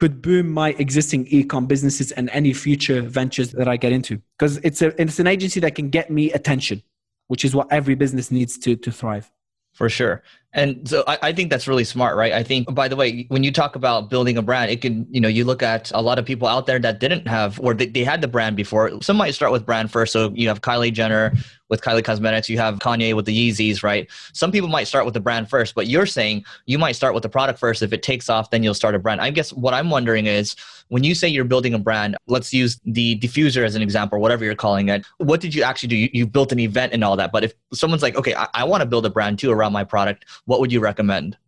could 0.00 0.22
boom 0.22 0.50
my 0.50 0.70
existing 0.70 1.26
ecom 1.26 1.68
businesses 1.68 2.10
and 2.12 2.30
any 2.30 2.52
future 2.52 3.02
ventures 3.02 3.52
that 3.52 3.68
I 3.68 3.76
get 3.76 3.92
into. 3.92 4.20
Because 4.38 4.56
it's 4.58 4.82
a 4.82 5.00
it's 5.00 5.18
an 5.18 5.26
agency 5.26 5.60
that 5.60 5.74
can 5.74 5.90
get 5.90 6.10
me 6.10 6.32
attention, 6.32 6.82
which 7.28 7.44
is 7.44 7.54
what 7.54 7.70
every 7.70 7.94
business 7.94 8.30
needs 8.30 8.58
to 8.58 8.76
to 8.76 8.90
thrive. 8.90 9.30
For 9.74 9.88
sure. 9.88 10.22
And 10.52 10.88
so 10.88 11.04
I, 11.06 11.18
I, 11.22 11.32
think 11.32 11.48
that's 11.48 11.68
really 11.68 11.84
smart, 11.84 12.16
right? 12.16 12.32
I 12.32 12.42
think, 12.42 12.74
by 12.74 12.88
the 12.88 12.96
way, 12.96 13.24
when 13.28 13.44
you 13.44 13.52
talk 13.52 13.76
about 13.76 14.10
building 14.10 14.36
a 14.36 14.42
brand, 14.42 14.70
it 14.72 14.80
can, 14.80 15.06
you 15.08 15.20
know, 15.20 15.28
you 15.28 15.44
look 15.44 15.62
at 15.62 15.92
a 15.92 16.02
lot 16.02 16.18
of 16.18 16.24
people 16.24 16.48
out 16.48 16.66
there 16.66 16.80
that 16.80 16.98
didn't 16.98 17.28
have, 17.28 17.60
or 17.60 17.72
they, 17.72 17.86
they 17.86 18.02
had 18.02 18.20
the 18.20 18.26
brand 18.26 18.56
before. 18.56 19.00
Some 19.00 19.16
might 19.16 19.32
start 19.32 19.52
with 19.52 19.64
brand 19.64 19.92
first. 19.92 20.12
So 20.12 20.32
you 20.34 20.48
have 20.48 20.60
Kylie 20.60 20.92
Jenner 20.92 21.32
with 21.70 21.80
Kylie 21.80 22.04
Cosmetics, 22.04 22.48
you 22.48 22.58
have 22.58 22.80
Kanye 22.80 23.14
with 23.14 23.24
the 23.24 23.50
Yeezys, 23.50 23.82
right? 23.82 24.10
Some 24.34 24.50
people 24.52 24.68
might 24.68 24.88
start 24.88 25.04
with 25.04 25.14
the 25.14 25.20
brand 25.20 25.48
first, 25.48 25.74
but 25.74 25.86
you're 25.86 26.04
saying 26.04 26.44
you 26.66 26.78
might 26.78 26.96
start 26.96 27.14
with 27.14 27.22
the 27.22 27.28
product 27.28 27.58
first. 27.58 27.80
If 27.80 27.92
it 27.92 28.02
takes 28.02 28.28
off, 28.28 28.50
then 28.50 28.62
you'll 28.62 28.74
start 28.74 28.94
a 28.94 28.98
brand. 28.98 29.20
I 29.20 29.30
guess 29.30 29.52
what 29.52 29.72
I'm 29.72 29.88
wondering 29.88 30.26
is 30.26 30.56
when 30.88 31.04
you 31.04 31.14
say 31.14 31.28
you're 31.28 31.44
building 31.44 31.72
a 31.72 31.78
brand, 31.78 32.16
let's 32.26 32.52
use 32.52 32.80
the 32.84 33.18
diffuser 33.20 33.64
as 33.64 33.76
an 33.76 33.82
example, 33.82 34.20
whatever 34.20 34.44
you're 34.44 34.56
calling 34.56 34.88
it. 34.88 35.06
What 35.18 35.40
did 35.40 35.54
you 35.54 35.62
actually 35.62 35.88
do? 35.88 35.96
You, 35.96 36.10
you 36.12 36.26
built 36.26 36.50
an 36.50 36.58
event 36.58 36.92
and 36.92 37.04
all 37.04 37.16
that. 37.16 37.30
But 37.30 37.44
if 37.44 37.54
someone's 37.72 38.02
like, 38.02 38.16
okay, 38.16 38.34
I, 38.34 38.48
I 38.52 38.64
want 38.64 38.82
to 38.82 38.86
build 38.86 39.06
a 39.06 39.10
brand 39.10 39.38
too 39.38 39.52
around 39.52 39.72
my 39.72 39.84
product, 39.84 40.24
what 40.50 40.58
would 40.60 40.72
you 40.72 40.80
recommend? 40.80 41.38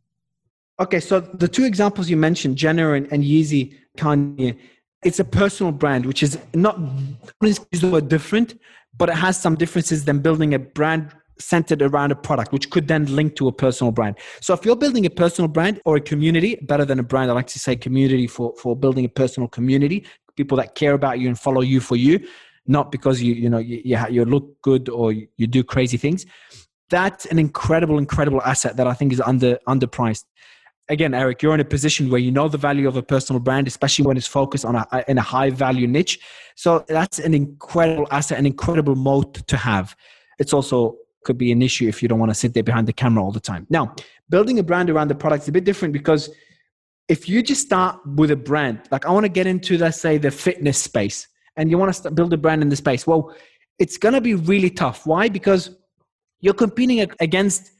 Okay, 0.78 1.00
so 1.00 1.20
the 1.20 1.48
two 1.48 1.64
examples 1.64 2.08
you 2.08 2.16
mentioned, 2.16 2.56
Jenner 2.56 2.94
and, 2.94 3.12
and 3.12 3.24
Yeezy, 3.24 3.76
Kanye, 3.98 4.56
it's 5.02 5.18
a 5.18 5.24
personal 5.24 5.72
brand, 5.72 6.06
which 6.06 6.22
is 6.22 6.38
not 6.54 6.78
use 7.42 7.58
the 7.72 7.90
word 7.90 8.08
different, 8.08 8.54
but 8.96 9.08
it 9.08 9.16
has 9.16 9.36
some 9.36 9.56
differences 9.56 10.04
than 10.04 10.20
building 10.20 10.54
a 10.54 10.60
brand 10.60 11.10
centered 11.40 11.82
around 11.82 12.12
a 12.12 12.14
product, 12.14 12.52
which 12.52 12.70
could 12.70 12.86
then 12.86 13.04
link 13.16 13.34
to 13.34 13.48
a 13.48 13.52
personal 13.52 13.90
brand. 13.90 14.14
So 14.40 14.54
if 14.54 14.64
you're 14.64 14.76
building 14.76 15.04
a 15.04 15.10
personal 15.10 15.48
brand 15.48 15.80
or 15.84 15.96
a 15.96 16.00
community, 16.00 16.56
better 16.62 16.84
than 16.84 17.00
a 17.00 17.02
brand, 17.02 17.28
I 17.28 17.34
like 17.34 17.48
to 17.48 17.58
say 17.58 17.74
community 17.74 18.28
for, 18.28 18.54
for 18.62 18.76
building 18.76 19.04
a 19.04 19.08
personal 19.08 19.48
community. 19.48 20.06
people 20.36 20.56
that 20.58 20.76
care 20.76 20.94
about 20.94 21.18
you 21.18 21.26
and 21.26 21.36
follow 21.46 21.62
you 21.72 21.80
for 21.80 21.96
you, 21.96 22.14
not 22.66 22.92
because 22.92 23.20
you 23.20 23.34
you 23.34 23.50
know 23.50 23.58
you, 23.58 23.78
you 24.16 24.24
look 24.24 24.46
good 24.62 24.88
or 24.88 25.06
you 25.12 25.46
do 25.46 25.64
crazy 25.64 25.96
things. 25.96 26.24
That's 26.92 27.24
an 27.24 27.38
incredible, 27.38 27.96
incredible 27.96 28.42
asset 28.42 28.76
that 28.76 28.86
I 28.86 28.92
think 28.92 29.14
is 29.14 29.20
under 29.22 29.58
underpriced. 29.66 30.24
Again, 30.90 31.14
Eric, 31.14 31.40
you're 31.42 31.54
in 31.54 31.60
a 31.60 31.64
position 31.64 32.10
where 32.10 32.20
you 32.20 32.30
know 32.30 32.48
the 32.48 32.58
value 32.58 32.86
of 32.86 32.96
a 32.98 33.02
personal 33.02 33.40
brand, 33.40 33.66
especially 33.66 34.04
when 34.04 34.18
it's 34.18 34.26
focused 34.26 34.66
on 34.66 34.74
a 34.76 35.04
in 35.08 35.16
a 35.16 35.22
high 35.22 35.48
value 35.48 35.86
niche. 35.86 36.18
So 36.54 36.84
that's 36.88 37.18
an 37.18 37.32
incredible 37.32 38.06
asset, 38.10 38.38
an 38.38 38.44
incredible 38.44 38.94
moat 38.94 39.46
to 39.46 39.56
have. 39.56 39.96
It's 40.38 40.52
also 40.52 40.98
could 41.24 41.38
be 41.38 41.50
an 41.50 41.62
issue 41.62 41.88
if 41.88 42.02
you 42.02 42.08
don't 42.08 42.18
want 42.18 42.30
to 42.30 42.34
sit 42.34 42.52
there 42.52 42.62
behind 42.62 42.86
the 42.86 42.92
camera 42.92 43.24
all 43.24 43.32
the 43.32 43.40
time. 43.40 43.66
Now, 43.70 43.94
building 44.28 44.58
a 44.58 44.62
brand 44.62 44.90
around 44.90 45.08
the 45.08 45.14
product 45.14 45.44
is 45.44 45.48
a 45.48 45.52
bit 45.52 45.64
different 45.64 45.94
because 45.94 46.28
if 47.08 47.26
you 47.26 47.42
just 47.42 47.62
start 47.62 48.00
with 48.04 48.30
a 48.30 48.36
brand, 48.36 48.80
like 48.90 49.06
I 49.06 49.10
want 49.12 49.24
to 49.24 49.30
get 49.30 49.46
into, 49.46 49.78
let's 49.78 50.00
say, 50.00 50.18
the 50.18 50.30
fitness 50.30 50.78
space, 50.78 51.26
and 51.56 51.70
you 51.70 51.78
want 51.78 51.88
to 51.88 51.94
start, 51.94 52.14
build 52.14 52.32
a 52.34 52.36
brand 52.36 52.60
in 52.60 52.68
the 52.68 52.76
space, 52.76 53.06
well, 53.06 53.34
it's 53.78 53.96
going 53.96 54.14
to 54.14 54.20
be 54.20 54.34
really 54.34 54.70
tough. 54.70 55.06
Why? 55.06 55.28
Because 55.28 55.70
you're 56.42 56.54
competing 56.54 57.00
against 57.20 57.70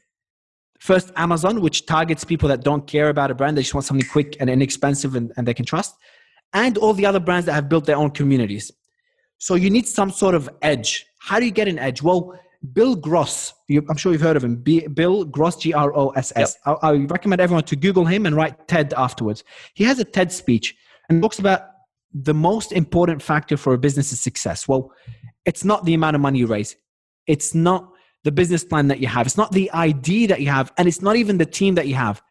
first 0.79 1.11
Amazon, 1.15 1.61
which 1.61 1.85
targets 1.85 2.23
people 2.23 2.49
that 2.49 2.63
don't 2.63 2.87
care 2.87 3.09
about 3.09 3.29
a 3.29 3.35
brand, 3.35 3.55
they 3.55 3.61
just 3.61 3.73
want 3.73 3.85
something 3.85 4.07
quick 4.07 4.35
and 4.39 4.49
inexpensive 4.49 5.15
and, 5.15 5.31
and 5.37 5.47
they 5.47 5.53
can 5.53 5.65
trust, 5.65 5.95
and 6.53 6.77
all 6.79 6.93
the 6.93 7.05
other 7.05 7.19
brands 7.19 7.45
that 7.45 7.53
have 7.53 7.69
built 7.69 7.85
their 7.85 7.97
own 7.97 8.09
communities. 8.09 8.71
So 9.37 9.55
you 9.55 9.69
need 9.69 9.87
some 9.87 10.09
sort 10.09 10.33
of 10.33 10.49
edge. 10.61 11.05
How 11.19 11.39
do 11.39 11.45
you 11.45 11.51
get 11.51 11.67
an 11.67 11.77
edge? 11.77 12.01
Well, 12.01 12.39
Bill 12.71 12.95
Gross, 12.95 13.53
you, 13.67 13.85
I'm 13.89 13.97
sure 13.97 14.13
you've 14.13 14.21
heard 14.21 14.37
of 14.37 14.43
him. 14.43 14.55
B, 14.55 14.87
Bill 14.87 15.25
Gross, 15.25 15.57
G 15.57 15.73
R 15.73 15.93
O 15.95 16.09
S 16.11 16.31
S. 16.35 16.57
I, 16.65 16.71
I 16.81 16.93
recommend 16.93 17.41
everyone 17.41 17.65
to 17.65 17.75
Google 17.75 18.05
him 18.05 18.25
and 18.25 18.35
write 18.35 18.67
TED 18.69 18.93
afterwards. 18.93 19.43
He 19.73 19.83
has 19.83 19.99
a 19.99 20.05
TED 20.05 20.31
speech 20.31 20.75
and 21.09 21.21
talks 21.21 21.39
about 21.39 21.61
the 22.13 22.33
most 22.33 22.71
important 22.71 23.21
factor 23.21 23.57
for 23.57 23.73
a 23.73 23.77
business's 23.77 24.21
success. 24.21 24.67
Well, 24.67 24.93
it's 25.43 25.65
not 25.65 25.83
the 25.83 25.93
amount 25.93 26.15
of 26.15 26.21
money 26.21 26.39
you 26.39 26.47
raise, 26.47 26.77
it's 27.27 27.53
not 27.53 27.89
the 28.23 28.31
business 28.31 28.63
plan 28.63 28.87
that 28.87 28.99
you 28.99 29.07
have, 29.07 29.25
it's 29.25 29.37
not 29.37 29.51
the 29.51 29.69
ID 29.71 30.27
that 30.27 30.41
you 30.41 30.49
have, 30.49 30.71
and 30.77 30.87
it's 30.87 31.01
not 31.01 31.15
even 31.15 31.37
the 31.37 31.45
team 31.45 31.75
that 31.75 31.87
you 31.87 31.95
have. 31.95 32.21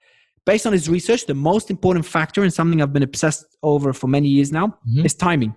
Based 0.44 0.66
on 0.66 0.72
his 0.72 0.88
research, 0.88 1.26
the 1.26 1.34
most 1.34 1.70
important 1.70 2.04
factor 2.04 2.42
and 2.42 2.52
something 2.52 2.82
I've 2.82 2.92
been 2.92 3.02
obsessed 3.02 3.44
over 3.62 3.92
for 3.92 4.08
many 4.08 4.28
years 4.28 4.50
now 4.50 4.68
mm-hmm. 4.88 5.06
is 5.06 5.14
timing. 5.14 5.54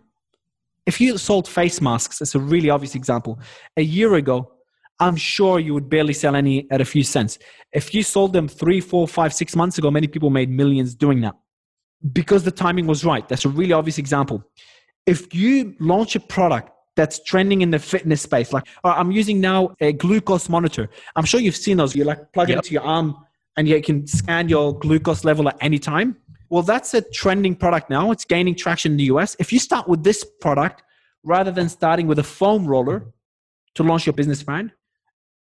If 0.86 1.02
you 1.02 1.18
sold 1.18 1.48
face 1.48 1.82
masks, 1.82 2.22
it's 2.22 2.36
a 2.36 2.40
really 2.40 2.70
obvious 2.70 2.94
example. 2.94 3.40
A 3.78 3.82
year 3.82 4.14
ago, 4.16 4.52
I'm 5.00 5.16
sure 5.16 5.60
you 5.60 5.74
would 5.74 5.90
barely 5.90 6.14
sell 6.14 6.36
any 6.36 6.70
at 6.72 6.80
a 6.82 6.86
few 6.86 7.04
cents. 7.04 7.40
If 7.74 7.94
you 7.94 8.04
sold 8.04 8.34
them 8.34 8.48
three, 8.48 8.80
four, 8.80 9.08
five, 9.08 9.34
six 9.34 9.56
months 9.56 9.78
ago, 9.78 9.90
many 9.90 10.08
people 10.08 10.30
made 10.30 10.50
millions 10.50 10.94
doing 10.94 11.22
that 11.22 11.36
because 12.14 12.44
the 12.44 12.52
timing 12.52 12.88
was 12.88 13.04
right. 13.04 13.28
That's 13.28 13.46
a 13.46 13.50
really 13.50 13.74
obvious 13.74 13.98
example. 13.98 14.44
If 15.06 15.34
you 15.34 15.76
launch 15.80 16.16
a 16.16 16.20
product 16.20 16.72
that's 16.96 17.22
trending 17.24 17.62
in 17.62 17.72
the 17.72 17.80
fitness 17.80 18.22
space, 18.22 18.54
like 18.54 18.68
uh, 18.84 18.94
I'm 18.96 19.12
using 19.12 19.42
now 19.42 19.76
a 19.82 19.94
glucose 19.94 20.50
monitor. 20.50 20.90
I'm 21.16 21.26
sure 21.26 21.40
you've 21.40 21.56
seen 21.56 21.78
those. 21.78 21.96
You 21.96 22.04
like 22.06 22.32
plug 22.32 22.50
yep. 22.50 22.58
it 22.58 22.60
into 22.60 22.74
your 22.74 22.84
arm 22.84 23.16
and 23.58 23.68
you 23.68 23.82
can 23.82 24.08
scan 24.08 24.50
your 24.50 24.78
glucose 24.78 25.24
level 25.24 25.48
at 25.48 25.58
any 25.62 25.80
time. 25.80 26.18
Well, 26.50 26.64
that's 26.64 26.94
a 26.94 27.02
trending 27.02 27.56
product 27.56 27.90
now. 27.90 28.12
It's 28.12 28.26
gaining 28.26 28.56
traction 28.56 28.94
in 28.94 28.98
the 28.98 29.06
US. 29.06 29.36
If 29.40 29.52
you 29.52 29.60
start 29.60 29.88
with 29.88 30.04
this 30.04 30.26
product 30.42 30.84
rather 31.24 31.52
than 31.52 31.70
starting 31.70 32.08
with 32.08 32.20
a 32.20 32.24
foam 32.24 32.66
roller 32.66 33.08
to 33.76 33.84
launch 33.84 34.06
your 34.06 34.14
business 34.14 34.44
brand, 34.44 34.72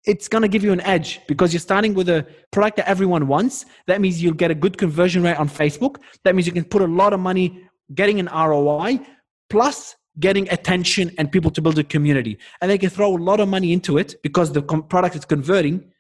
it's 0.06 0.28
going 0.28 0.42
to 0.42 0.48
give 0.48 0.62
you 0.62 0.72
an 0.72 0.80
edge 0.82 1.20
because 1.26 1.52
you're 1.52 1.60
starting 1.60 1.94
with 1.94 2.08
a 2.08 2.26
product 2.50 2.76
that 2.76 2.88
everyone 2.88 3.26
wants. 3.26 3.64
That 3.86 4.00
means 4.00 4.22
you'll 4.22 4.34
get 4.34 4.50
a 4.50 4.54
good 4.54 4.76
conversion 4.76 5.22
rate 5.22 5.36
on 5.36 5.48
Facebook. 5.48 5.96
That 6.24 6.34
means 6.34 6.46
you 6.46 6.52
can 6.52 6.64
put 6.64 6.82
a 6.82 6.86
lot 6.86 7.12
of 7.12 7.20
money 7.20 7.66
getting 7.94 8.20
an 8.20 8.26
ROI 8.26 9.00
plus 9.48 9.96
getting 10.20 10.48
attention 10.50 11.10
and 11.18 11.30
people 11.30 11.50
to 11.50 11.60
build 11.60 11.78
a 11.78 11.84
community. 11.84 12.38
And 12.60 12.70
they 12.70 12.78
can 12.78 12.90
throw 12.90 13.16
a 13.16 13.18
lot 13.18 13.40
of 13.40 13.48
money 13.48 13.72
into 13.72 13.98
it 13.98 14.14
because 14.22 14.52
the 14.52 14.62
product 14.62 15.16
is 15.16 15.24
converting 15.24 15.90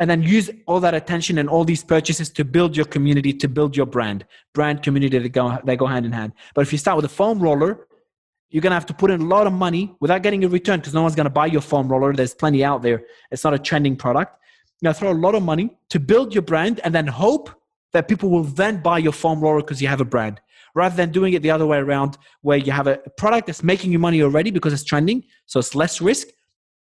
and 0.00 0.10
then 0.10 0.22
use 0.22 0.50
all 0.66 0.80
that 0.80 0.94
attention 0.94 1.38
and 1.38 1.48
all 1.48 1.64
these 1.64 1.84
purchases 1.84 2.28
to 2.30 2.44
build 2.44 2.76
your 2.76 2.86
community, 2.86 3.32
to 3.32 3.48
build 3.48 3.76
your 3.76 3.86
brand. 3.86 4.26
Brand 4.52 4.82
community, 4.82 5.18
they 5.18 5.28
go, 5.28 5.58
they 5.64 5.76
go 5.76 5.86
hand 5.86 6.04
in 6.04 6.12
hand. 6.12 6.32
But 6.54 6.62
if 6.62 6.72
you 6.72 6.78
start 6.78 6.96
with 6.96 7.04
a 7.04 7.10
foam 7.10 7.38
roller, 7.38 7.86
you're 8.50 8.60
going 8.60 8.72
to 8.72 8.74
have 8.74 8.86
to 8.86 8.94
put 8.94 9.10
in 9.10 9.20
a 9.20 9.24
lot 9.24 9.46
of 9.46 9.52
money 9.52 9.94
without 10.00 10.22
getting 10.22 10.44
a 10.44 10.48
return 10.48 10.80
because 10.80 10.94
no 10.94 11.02
one's 11.02 11.14
going 11.14 11.24
to 11.24 11.30
buy 11.30 11.46
your 11.46 11.60
foam 11.60 11.88
roller. 11.88 12.12
There's 12.12 12.34
plenty 12.34 12.64
out 12.64 12.82
there. 12.82 13.02
It's 13.30 13.44
not 13.44 13.54
a 13.54 13.58
trending 13.58 13.96
product. 13.96 14.38
You 14.80 14.92
throw 14.92 15.12
a 15.12 15.14
lot 15.14 15.34
of 15.34 15.42
money 15.42 15.70
to 15.90 15.98
build 15.98 16.34
your 16.34 16.42
brand 16.42 16.80
and 16.84 16.94
then 16.94 17.06
hope 17.06 17.50
that 17.92 18.08
people 18.08 18.28
will 18.28 18.42
then 18.44 18.82
buy 18.82 18.98
your 18.98 19.12
foam 19.12 19.40
roller 19.40 19.60
because 19.60 19.80
you 19.80 19.88
have 19.88 20.00
a 20.00 20.04
brand 20.04 20.40
rather 20.74 20.96
than 20.96 21.10
doing 21.10 21.34
it 21.34 21.42
the 21.42 21.50
other 21.50 21.66
way 21.66 21.78
around 21.78 22.18
where 22.42 22.58
you 22.58 22.72
have 22.72 22.86
a 22.86 22.96
product 23.16 23.46
that's 23.46 23.62
making 23.62 23.92
you 23.92 23.98
money 23.98 24.22
already 24.22 24.50
because 24.50 24.72
it's 24.72 24.84
trending. 24.84 25.24
So 25.46 25.58
it's 25.60 25.74
less 25.74 26.00
risk 26.00 26.28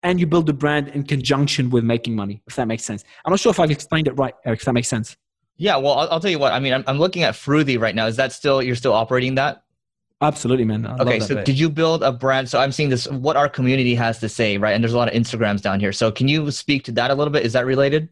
and 0.04 0.20
you 0.20 0.28
build 0.28 0.46
the 0.46 0.54
brand 0.54 0.90
in 0.90 1.04
conjunction 1.04 1.70
with 1.70 1.84
making 1.84 2.16
money, 2.16 2.42
if 2.48 2.56
that 2.56 2.68
makes 2.68 2.84
sense. 2.84 3.04
I'm 3.26 3.32
not 3.32 3.40
sure 3.40 3.52
if 3.52 3.60
I've 3.60 3.72
explained 3.72 4.08
it 4.08 4.14
right, 4.14 4.34
Eric, 4.46 4.60
if 4.60 4.66
that 4.66 4.74
makes 4.74 4.90
sense. 4.90 5.16
Yeah, 5.58 5.78
well, 5.78 5.94
I'll, 5.94 6.10
I'll 6.12 6.20
tell 6.20 6.32
you 6.32 6.40
what. 6.40 6.52
I 6.52 6.60
mean, 6.60 6.74
I'm, 6.74 6.84
I'm 6.88 6.98
looking 6.98 7.24
at 7.24 7.36
Froothie 7.36 7.80
right 7.80 7.96
now. 7.96 8.08
Is 8.08 8.18
that 8.18 8.34
still, 8.34 8.62
you're 8.62 8.76
still 8.76 8.94
operating 8.94 9.36
that? 9.36 9.64
Absolutely, 10.22 10.66
man. 10.66 10.86
I 10.86 10.98
okay, 11.00 11.20
so 11.20 11.36
bit. 11.36 11.46
did 11.46 11.60
you 11.60 11.70
build 11.70 12.02
a 12.02 12.12
brand? 12.12 12.50
So 12.50 12.60
I'm 12.60 12.72
seeing 12.72 12.90
this, 12.90 13.08
what 13.08 13.36
our 13.36 13.50
community 13.50 13.94
has 13.96 14.20
to 14.20 14.30
say, 14.30 14.58
right? 14.58 14.72
And 14.72 14.84
there's 14.84 14.94
a 14.94 14.98
lot 14.98 15.10
of 15.10 15.14
Instagrams 15.14 15.62
down 15.62 15.80
here. 15.80 15.92
So 15.92 16.12
can 16.12 16.28
you 16.28 16.50
speak 16.50 16.84
to 16.86 16.92
that 16.94 17.12
a 17.12 17.16
little 17.16 17.32
bit? 17.32 17.46
Is 17.46 17.54
that 17.54 17.66
related? 17.66 18.10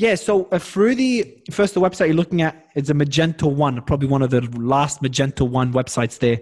Yeah, 0.00 0.14
so 0.14 0.46
uh, 0.46 0.58
the 0.58 1.42
first 1.50 1.74
the 1.74 1.80
website 1.82 2.06
you're 2.06 2.16
looking 2.16 2.40
at 2.40 2.70
is 2.74 2.88
a 2.88 2.94
Magento 2.94 3.54
1, 3.54 3.82
probably 3.82 4.08
one 4.08 4.22
of 4.22 4.30
the 4.30 4.40
last 4.58 5.02
Magento 5.02 5.46
1 5.46 5.74
websites 5.74 6.18
there. 6.18 6.40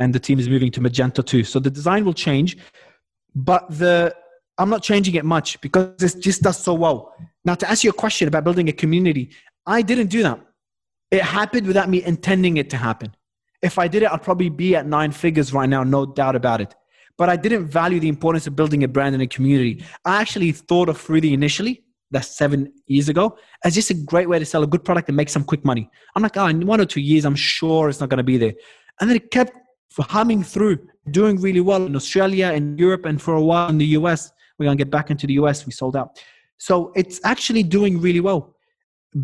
And 0.00 0.12
the 0.12 0.18
team 0.18 0.40
is 0.40 0.48
moving 0.48 0.72
to 0.72 0.80
Magento 0.80 1.24
2. 1.24 1.44
So 1.44 1.60
the 1.60 1.70
design 1.70 2.04
will 2.04 2.14
change, 2.14 2.58
but 3.32 3.64
the 3.70 4.12
I'm 4.58 4.68
not 4.68 4.82
changing 4.82 5.14
it 5.14 5.24
much 5.24 5.60
because 5.60 6.02
it 6.02 6.20
just 6.20 6.42
does 6.42 6.58
so 6.58 6.74
well. 6.74 7.14
Now, 7.44 7.54
to 7.54 7.70
ask 7.70 7.84
you 7.84 7.90
a 7.90 7.92
question 7.92 8.26
about 8.26 8.42
building 8.42 8.68
a 8.68 8.72
community, 8.72 9.30
I 9.66 9.82
didn't 9.82 10.08
do 10.08 10.24
that. 10.24 10.40
It 11.12 11.22
happened 11.22 11.68
without 11.68 11.88
me 11.88 12.02
intending 12.02 12.56
it 12.56 12.70
to 12.70 12.76
happen. 12.76 13.14
If 13.62 13.78
I 13.78 13.86
did 13.86 14.02
it, 14.02 14.10
I'd 14.10 14.24
probably 14.24 14.48
be 14.48 14.74
at 14.74 14.84
nine 14.84 15.12
figures 15.12 15.52
right 15.52 15.68
now, 15.68 15.84
no 15.84 16.06
doubt 16.06 16.34
about 16.34 16.60
it. 16.60 16.74
But 17.16 17.28
I 17.28 17.36
didn't 17.36 17.68
value 17.68 18.00
the 18.00 18.08
importance 18.08 18.48
of 18.48 18.56
building 18.56 18.82
a 18.82 18.88
brand 18.88 19.14
and 19.14 19.22
a 19.22 19.28
community. 19.28 19.84
I 20.04 20.20
actually 20.20 20.50
thought 20.50 20.88
of 20.88 20.98
Froothie 20.98 21.32
initially, 21.32 21.84
that's 22.10 22.36
seven 22.36 22.72
years 22.86 23.08
ago, 23.08 23.36
as 23.64 23.74
just 23.74 23.90
a 23.90 23.94
great 23.94 24.28
way 24.28 24.38
to 24.38 24.44
sell 24.44 24.62
a 24.62 24.66
good 24.66 24.84
product 24.84 25.08
and 25.08 25.16
make 25.16 25.28
some 25.28 25.44
quick 25.44 25.64
money. 25.64 25.90
I'm 26.14 26.22
like, 26.22 26.36
oh, 26.36 26.46
in 26.46 26.66
one 26.66 26.80
or 26.80 26.84
two 26.84 27.00
years, 27.00 27.24
I'm 27.24 27.34
sure 27.34 27.88
it's 27.88 28.00
not 28.00 28.08
going 28.08 28.18
to 28.18 28.24
be 28.24 28.38
there. 28.38 28.54
And 29.00 29.10
then 29.10 29.16
it 29.16 29.30
kept 29.30 29.52
humming 29.98 30.42
through, 30.42 30.78
doing 31.10 31.40
really 31.40 31.60
well 31.60 31.86
in 31.86 31.96
Australia 31.96 32.48
and 32.48 32.78
Europe, 32.78 33.06
and 33.06 33.20
for 33.20 33.34
a 33.34 33.42
while 33.42 33.68
in 33.68 33.78
the 33.78 33.86
US. 33.86 34.30
We're 34.58 34.66
going 34.66 34.78
to 34.78 34.84
get 34.84 34.90
back 34.90 35.10
into 35.10 35.26
the 35.26 35.34
US. 35.34 35.66
We 35.66 35.72
sold 35.72 35.96
out. 35.96 36.22
So 36.58 36.92
it's 36.96 37.20
actually 37.24 37.62
doing 37.62 38.00
really 38.00 38.20
well 38.20 38.56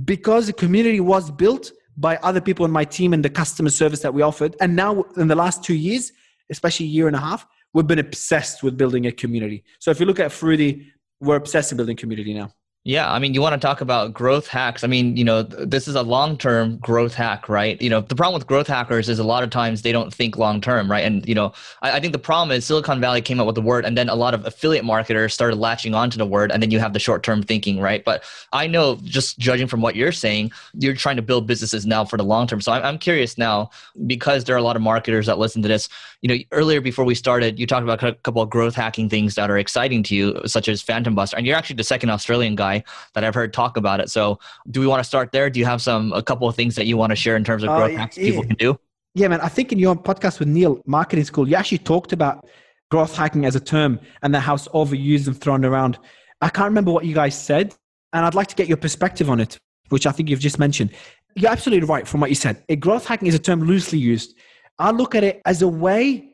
because 0.05 0.47
the 0.47 0.53
community 0.53 1.01
was 1.01 1.31
built 1.31 1.73
by 1.97 2.17
other 2.19 2.41
people 2.41 2.65
in 2.65 2.71
my 2.71 2.85
team 2.85 3.12
and 3.12 3.25
the 3.25 3.31
customer 3.31 3.71
service 3.71 4.01
that 4.01 4.12
we 4.12 4.23
offered. 4.23 4.57
And 4.61 4.75
now, 4.75 5.05
in 5.17 5.29
the 5.29 5.35
last 5.35 5.62
two 5.62 5.75
years, 5.75 6.12
especially 6.51 6.87
a 6.87 6.91
year 6.91 7.07
and 7.07 7.17
a 7.17 7.21
half, 7.21 7.47
we've 7.75 7.87
been 7.87 7.99
obsessed 7.99 8.62
with 8.62 8.77
building 8.77 9.07
a 9.07 9.12
community. 9.12 9.65
So 9.79 9.91
if 9.91 10.01
you 10.01 10.07
look 10.07 10.21
at 10.21 10.31
Froothie, 10.31 10.87
we're 11.21 11.37
obsessed 11.37 11.71
with 11.71 11.79
building 11.79 11.97
community 11.97 12.35
now. 12.35 12.51
Yeah, 12.85 13.12
I 13.12 13.21
mean, 13.21 13.33
you 13.33 13.41
want 13.41 13.53
to 13.53 13.65
talk 13.65 13.81
about 13.81 14.12
growth 14.12 14.49
hacks. 14.49 14.83
I 14.83 14.89
mean, 14.89 15.17
you 15.17 15.23
know, 15.23 15.45
this 15.45 15.87
is 15.87 15.95
a 15.95 16.03
long 16.03 16.37
term 16.37 16.79
growth 16.79 17.15
hack, 17.15 17.49
right? 17.49 17.81
You 17.81 17.89
know, 17.89 18.01
the 18.01 18.17
problem 18.17 18.37
with 18.37 18.49
growth 18.49 18.67
hackers 18.67 19.09
is 19.09 19.21
a 19.21 19.25
lot 19.25 19.45
of 19.45 19.51
times 19.51 19.83
they 19.83 19.93
don't 19.93 20.12
think 20.12 20.37
long 20.37 20.61
term, 20.61 20.91
right? 20.91 21.05
And, 21.05 21.25
you 21.29 21.35
know, 21.35 21.53
I, 21.83 21.93
I, 21.93 22.01
think 22.01 22.12
the 22.12 22.19
problem 22.19 22.51
is 22.51 22.67
Silicon 22.67 23.01
Valley 23.01 23.23
came 23.23 23.39
up 23.39 23.47
with 23.47 23.55
the 23.55 23.62
word 23.62 23.85
and 23.85 23.97
then 23.97 24.09
a 24.09 24.17
lot 24.17 24.35
of 24.35 24.45
affiliate 24.47 24.85
marketers 24.85 25.33
started 25.33 25.61
latching 25.61 25.95
onto 25.95 26.19
the 26.19 26.27
word 26.27 26.51
and 26.51 26.61
then 26.61 26.73
you 26.73 26.81
have 26.81 26.93
the 26.93 26.99
short 26.99 27.23
term 27.23 27.41
thinking, 27.41 27.79
right? 27.79 28.05
But 28.05 28.25
I 28.53 28.67
know 28.67 28.99
just 29.05 29.39
judging 29.39 29.69
from 29.69 29.81
what 29.81 29.95
you're 29.95 30.11
saying, 30.11 30.51
you're 30.75 30.97
trying 30.97 31.17
to 31.17 31.23
build 31.23 31.47
businesses 31.47 31.87
now 31.87 32.05
for 32.05 32.17
the 32.17 32.25
long 32.25 32.49
term. 32.49 32.61
So 32.61 32.73
I'm, 32.73 32.83
I'm 32.83 32.99
curious 32.99 33.39
now 33.39 33.71
because 34.09 34.43
there 34.43 34.57
are 34.57 34.59
a 34.59 34.62
lot 34.62 34.75
of 34.75 34.83
marketers 34.83 35.27
that 35.27 35.39
listen 35.39 35.62
to 35.62 35.69
this. 35.69 35.89
You 36.21 36.29
know, 36.29 36.37
earlier 36.51 36.81
before 36.81 37.05
we 37.05 37.15
started, 37.15 37.61
you 37.61 37.67
talked 37.67 37.85
about 37.85 38.03
a 38.03 38.15
couple 38.15 38.43
of 38.43 38.51
growth 38.51 38.75
hacking 38.75 39.09
things 39.09 39.37
that 39.37 39.51
are 39.51 39.59
exciting 39.59 40.03
to 40.05 40.17
you, 40.17 40.41
such 40.47 40.69
as 40.69 40.83
Phantom 40.83 41.15
Buster. 41.15 41.37
And 41.37 41.47
you're 41.47 41.57
actually 41.57 41.77
the 41.77 41.85
second 41.85 42.11
Australian 42.11 42.57
guy 42.57 42.72
that 43.14 43.25
I've 43.25 43.35
heard 43.35 43.52
talk 43.52 43.76
about 43.76 44.00
it. 44.00 44.11
So, 44.11 44.38
do 44.71 44.81
we 44.81 44.87
want 44.87 45.00
to 45.00 45.05
start 45.05 45.33
there? 45.33 45.50
Do 45.50 45.59
you 45.61 45.67
have 45.67 45.83
some 45.83 46.12
a 46.12 46.23
couple 46.23 46.49
of 46.49 46.55
things 46.55 46.75
that 46.76 46.87
you 46.87 46.97
want 46.97 47.11
to 47.11 47.17
share 47.17 47.37
in 47.37 47.45
terms 47.45 47.62
of 47.62 47.69
growth 47.69 47.93
uh, 47.93 47.97
hacks 47.97 48.17
yeah, 48.17 48.31
people 48.31 48.45
can 48.45 48.57
do? 48.57 48.79
Yeah, 49.14 49.29
man. 49.29 49.41
I 49.41 49.49
think 49.49 49.73
in 49.73 49.79
your 49.79 49.95
podcast 49.95 50.38
with 50.38 50.49
Neil, 50.49 50.81
Marketing 50.87 51.25
School, 51.25 51.49
you 51.49 51.57
actually 51.57 51.79
talked 51.79 52.12
about 52.12 52.47
growth 52.91 53.14
hacking 53.17 53.45
as 53.45 53.57
a 53.57 53.61
term 53.61 54.00
and 54.23 54.35
that 54.35 54.41
how 54.41 54.55
it's 54.55 54.69
overused 54.69 55.26
and 55.26 55.38
thrown 55.38 55.64
around. 55.64 55.99
I 56.41 56.49
can't 56.49 56.67
remember 56.67 56.93
what 56.93 57.05
you 57.05 57.14
guys 57.14 57.38
said, 57.38 57.75
and 58.12 58.25
I'd 58.25 58.35
like 58.35 58.49
to 58.49 58.55
get 58.55 58.69
your 58.69 58.76
perspective 58.76 59.31
on 59.31 59.41
it, 59.41 59.59
which 59.91 60.07
I 60.07 60.12
think 60.12 60.29
you've 60.29 60.41
just 60.41 60.59
mentioned. 60.59 60.91
You're 61.35 61.50
absolutely 61.50 61.88
right 61.88 62.07
from 62.07 62.21
what 62.21 62.31
you 62.31 62.37
said. 62.37 62.62
A 62.69 62.76
growth 62.76 63.07
hacking 63.07 63.29
is 63.29 63.35
a 63.35 63.38
term 63.38 63.62
loosely 63.62 63.99
used. 63.99 64.35
I 64.79 64.91
look 64.91 65.14
at 65.14 65.25
it 65.25 65.41
as 65.47 65.62
a 65.62 65.69
way 65.69 66.33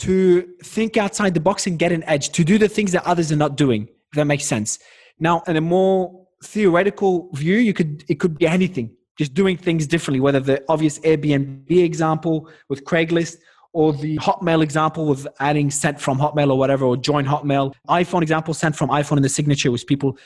to 0.00 0.42
think 0.62 0.96
outside 0.96 1.34
the 1.34 1.40
box 1.40 1.66
and 1.66 1.78
get 1.78 1.92
an 1.92 2.04
edge, 2.04 2.30
to 2.30 2.44
do 2.44 2.58
the 2.58 2.68
things 2.68 2.92
that 2.92 3.04
others 3.06 3.32
are 3.32 3.36
not 3.36 3.56
doing, 3.56 3.84
if 3.84 4.16
that 4.16 4.26
makes 4.26 4.44
sense. 4.44 4.78
Now, 5.20 5.42
in 5.46 5.56
a 5.56 5.60
more 5.60 6.26
theoretical 6.44 7.30
view, 7.32 7.56
you 7.56 7.74
could 7.74 8.04
it 8.08 8.20
could 8.20 8.38
be 8.38 8.46
anything, 8.46 8.94
just 9.18 9.34
doing 9.34 9.56
things 9.56 9.86
differently. 9.86 10.20
Whether 10.20 10.40
the 10.40 10.64
obvious 10.68 10.98
Airbnb 11.00 11.70
example 11.70 12.48
with 12.68 12.84
Craigslist, 12.84 13.36
or 13.72 13.92
the 13.92 14.16
Hotmail 14.18 14.62
example 14.62 15.06
with 15.06 15.26
adding 15.40 15.70
sent 15.70 16.00
from 16.00 16.18
Hotmail 16.18 16.50
or 16.50 16.58
whatever, 16.58 16.84
or 16.84 16.96
join 16.96 17.24
Hotmail. 17.24 17.74
iPhone 17.88 18.22
example 18.22 18.54
sent 18.54 18.76
from 18.76 18.88
iPhone 18.90 19.16
in 19.16 19.22
the 19.22 19.28
signature, 19.28 19.70
which 19.70 19.86
people 19.86 20.16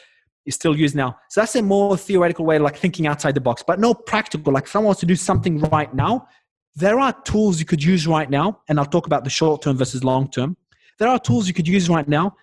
still 0.49 0.77
use 0.77 0.95
now. 0.95 1.17
So 1.31 1.41
that's 1.41 1.55
a 1.57 1.63
more 1.63 1.97
theoretical 1.97 2.45
way, 2.45 2.59
like 2.59 2.77
thinking 2.77 3.07
outside 3.07 3.35
the 3.35 3.41
box, 3.41 3.63
but 3.67 3.79
no 3.79 3.95
practical. 3.95 4.53
Like 4.53 4.65
if 4.65 4.71
someone 4.71 4.87
wants 4.87 5.01
to 5.01 5.07
do 5.07 5.17
something 5.17 5.61
right 5.61 5.93
now, 5.95 6.29
there 6.75 6.99
are 6.99 7.13
tools 7.23 7.61
you 7.61 7.67
could 7.67 7.83
use 7.83 8.07
right 8.07 8.29
now, 8.29 8.61
and 8.69 8.79
I'll 8.79 8.87
talk 8.87 9.07
about 9.07 9.25
the 9.25 9.31
short 9.31 9.63
term 9.63 9.77
versus 9.77 10.03
long 10.03 10.31
term. 10.31 10.57
There 10.99 11.09
are 11.09 11.19
tools 11.19 11.47
you 11.47 11.55
could 11.55 11.69
use 11.69 11.89
right 11.89 12.09
now 12.09 12.37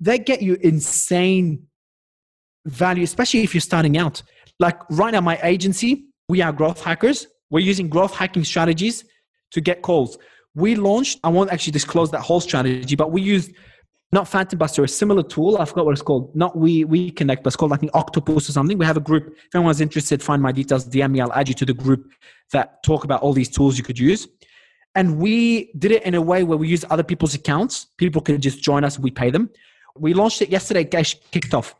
that 0.00 0.26
get 0.26 0.42
you 0.42 0.56
insane 0.62 1.66
value, 2.66 3.04
especially 3.04 3.42
if 3.42 3.54
you're 3.54 3.60
starting 3.60 3.98
out. 3.98 4.22
Like 4.58 4.78
right 4.90 5.12
now, 5.12 5.20
my 5.20 5.38
agency, 5.42 6.06
we 6.28 6.40
are 6.42 6.52
growth 6.52 6.82
hackers. 6.82 7.26
We're 7.50 7.60
using 7.60 7.88
growth 7.88 8.14
hacking 8.14 8.44
strategies 8.44 9.04
to 9.52 9.60
get 9.60 9.82
calls. 9.82 10.18
We 10.54 10.74
launched, 10.74 11.20
I 11.24 11.28
won't 11.28 11.50
actually 11.50 11.72
disclose 11.72 12.10
that 12.10 12.20
whole 12.20 12.40
strategy, 12.40 12.96
but 12.96 13.10
we 13.10 13.22
used 13.22 13.52
not 14.12 14.28
Phantom 14.28 14.58
Buster, 14.58 14.84
a 14.84 14.88
similar 14.88 15.22
tool. 15.22 15.56
I 15.56 15.64
forgot 15.64 15.86
what 15.86 15.92
it's 15.92 16.02
called. 16.02 16.36
Not 16.36 16.56
We 16.56 16.84
We 16.84 17.10
Connect, 17.10 17.42
but 17.42 17.48
it's 17.48 17.56
called 17.56 17.70
like 17.70 17.82
an 17.82 17.90
Octopus 17.94 18.48
or 18.48 18.52
something. 18.52 18.76
We 18.76 18.84
have 18.84 18.98
a 18.98 19.00
group. 19.00 19.34
If 19.46 19.54
anyone's 19.54 19.80
interested, 19.80 20.22
find 20.22 20.42
my 20.42 20.52
details, 20.52 20.86
DM 20.86 21.12
me. 21.12 21.20
I'll 21.22 21.32
add 21.32 21.48
you 21.48 21.54
to 21.54 21.64
the 21.64 21.72
group 21.72 22.10
that 22.52 22.82
talk 22.82 23.04
about 23.04 23.22
all 23.22 23.32
these 23.32 23.48
tools 23.48 23.78
you 23.78 23.84
could 23.84 23.98
use. 23.98 24.28
And 24.94 25.16
we 25.16 25.72
did 25.78 25.92
it 25.92 26.02
in 26.02 26.14
a 26.14 26.20
way 26.20 26.44
where 26.44 26.58
we 26.58 26.68
use 26.68 26.84
other 26.90 27.02
people's 27.02 27.34
accounts. 27.34 27.86
People 27.96 28.20
could 28.20 28.42
just 28.42 28.62
join 28.62 28.84
us. 28.84 28.98
We 28.98 29.10
pay 29.10 29.30
them. 29.30 29.48
We 29.96 30.12
launched 30.12 30.42
it 30.42 30.50
yesterday. 30.50 30.84
Guys, 30.84 31.14
kicked 31.30 31.54
off. 31.54 31.74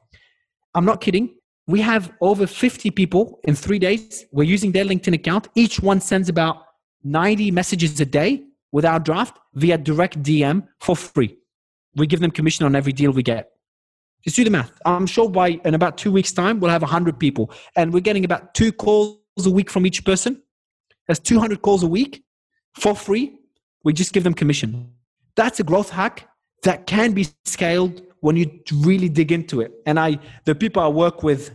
I'm 0.74 0.84
not 0.84 1.00
kidding. 1.00 1.34
We 1.66 1.80
have 1.80 2.12
over 2.20 2.46
50 2.46 2.90
people 2.90 3.40
in 3.44 3.54
three 3.54 3.78
days. 3.78 4.24
We're 4.32 4.44
using 4.44 4.72
their 4.72 4.84
LinkedIn 4.84 5.14
account. 5.14 5.48
Each 5.54 5.80
one 5.80 6.00
sends 6.00 6.28
about 6.28 6.64
90 7.04 7.50
messages 7.50 8.00
a 8.00 8.06
day 8.06 8.44
with 8.72 8.84
our 8.84 8.98
draft 8.98 9.38
via 9.54 9.78
direct 9.78 10.22
DM 10.22 10.66
for 10.80 10.96
free. 10.96 11.36
We 11.94 12.06
give 12.06 12.20
them 12.20 12.30
commission 12.30 12.64
on 12.64 12.74
every 12.74 12.92
deal 12.92 13.12
we 13.12 13.22
get. 13.22 13.50
Just 14.24 14.36
do 14.36 14.44
the 14.44 14.50
math. 14.50 14.72
I'm 14.84 15.06
sure 15.06 15.28
by 15.28 15.60
in 15.64 15.74
about 15.74 15.98
two 15.98 16.10
weeks' 16.10 16.32
time, 16.32 16.60
we'll 16.60 16.70
have 16.70 16.82
100 16.82 17.18
people. 17.18 17.50
And 17.76 17.92
we're 17.92 18.00
getting 18.00 18.24
about 18.24 18.54
two 18.54 18.72
calls 18.72 19.18
a 19.44 19.50
week 19.50 19.70
from 19.70 19.84
each 19.84 20.04
person. 20.04 20.42
That's 21.06 21.20
200 21.20 21.60
calls 21.60 21.82
a 21.82 21.88
week 21.88 22.22
for 22.74 22.94
free. 22.94 23.36
We 23.84 23.92
just 23.92 24.12
give 24.12 24.24
them 24.24 24.34
commission. 24.34 24.92
That's 25.36 25.60
a 25.60 25.64
growth 25.64 25.90
hack 25.90 26.28
that 26.62 26.86
can 26.86 27.12
be 27.12 27.26
scaled 27.44 28.02
when 28.22 28.36
you 28.36 28.50
really 28.74 29.08
dig 29.08 29.30
into 29.30 29.60
it. 29.60 29.72
And 29.84 30.00
I, 30.00 30.18
the 30.44 30.54
people 30.54 30.82
I 30.82 30.88
work 30.88 31.22
with, 31.22 31.54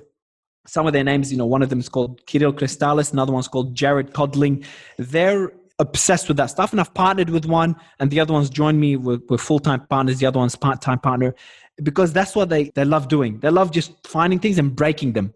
some 0.68 0.86
of 0.86 0.92
their 0.92 1.04
names, 1.04 1.32
you 1.32 1.38
know, 1.38 1.46
one 1.46 1.62
of 1.62 1.70
them 1.70 1.80
is 1.80 1.88
called 1.88 2.26
Kirill 2.26 2.52
Kristalis, 2.52 3.14
another 3.14 3.32
one's 3.32 3.48
called 3.48 3.74
Jared 3.74 4.14
Codling. 4.14 4.66
They're 4.98 5.54
obsessed 5.80 6.28
with 6.28 6.36
that 6.38 6.48
stuff. 6.48 6.72
And 6.72 6.82
I've 6.82 6.94
partnered 6.94 7.30
with 7.30 7.46
one, 7.46 7.78
and 8.00 8.12
the 8.12 8.20
other 8.20 8.34
one's 8.34 8.50
joined 8.50 8.80
me. 8.80 8.98
We're, 8.98 9.20
we're 9.30 9.38
full 9.38 9.60
time 9.60 9.88
partners. 9.88 10.20
The 10.20 10.26
other 10.26 10.40
one's 10.40 10.56
part 10.56 10.82
time 10.82 11.00
partner 11.00 11.34
because 11.84 12.12
that's 12.12 12.36
what 12.36 12.50
they, 12.50 12.66
they 12.76 12.84
love 12.84 13.08
doing. 13.08 13.40
They 13.40 13.50
love 13.50 13.72
just 13.72 14.06
finding 14.06 14.40
things 14.40 14.58
and 14.58 14.76
breaking 14.76 15.14
them. 15.14 15.34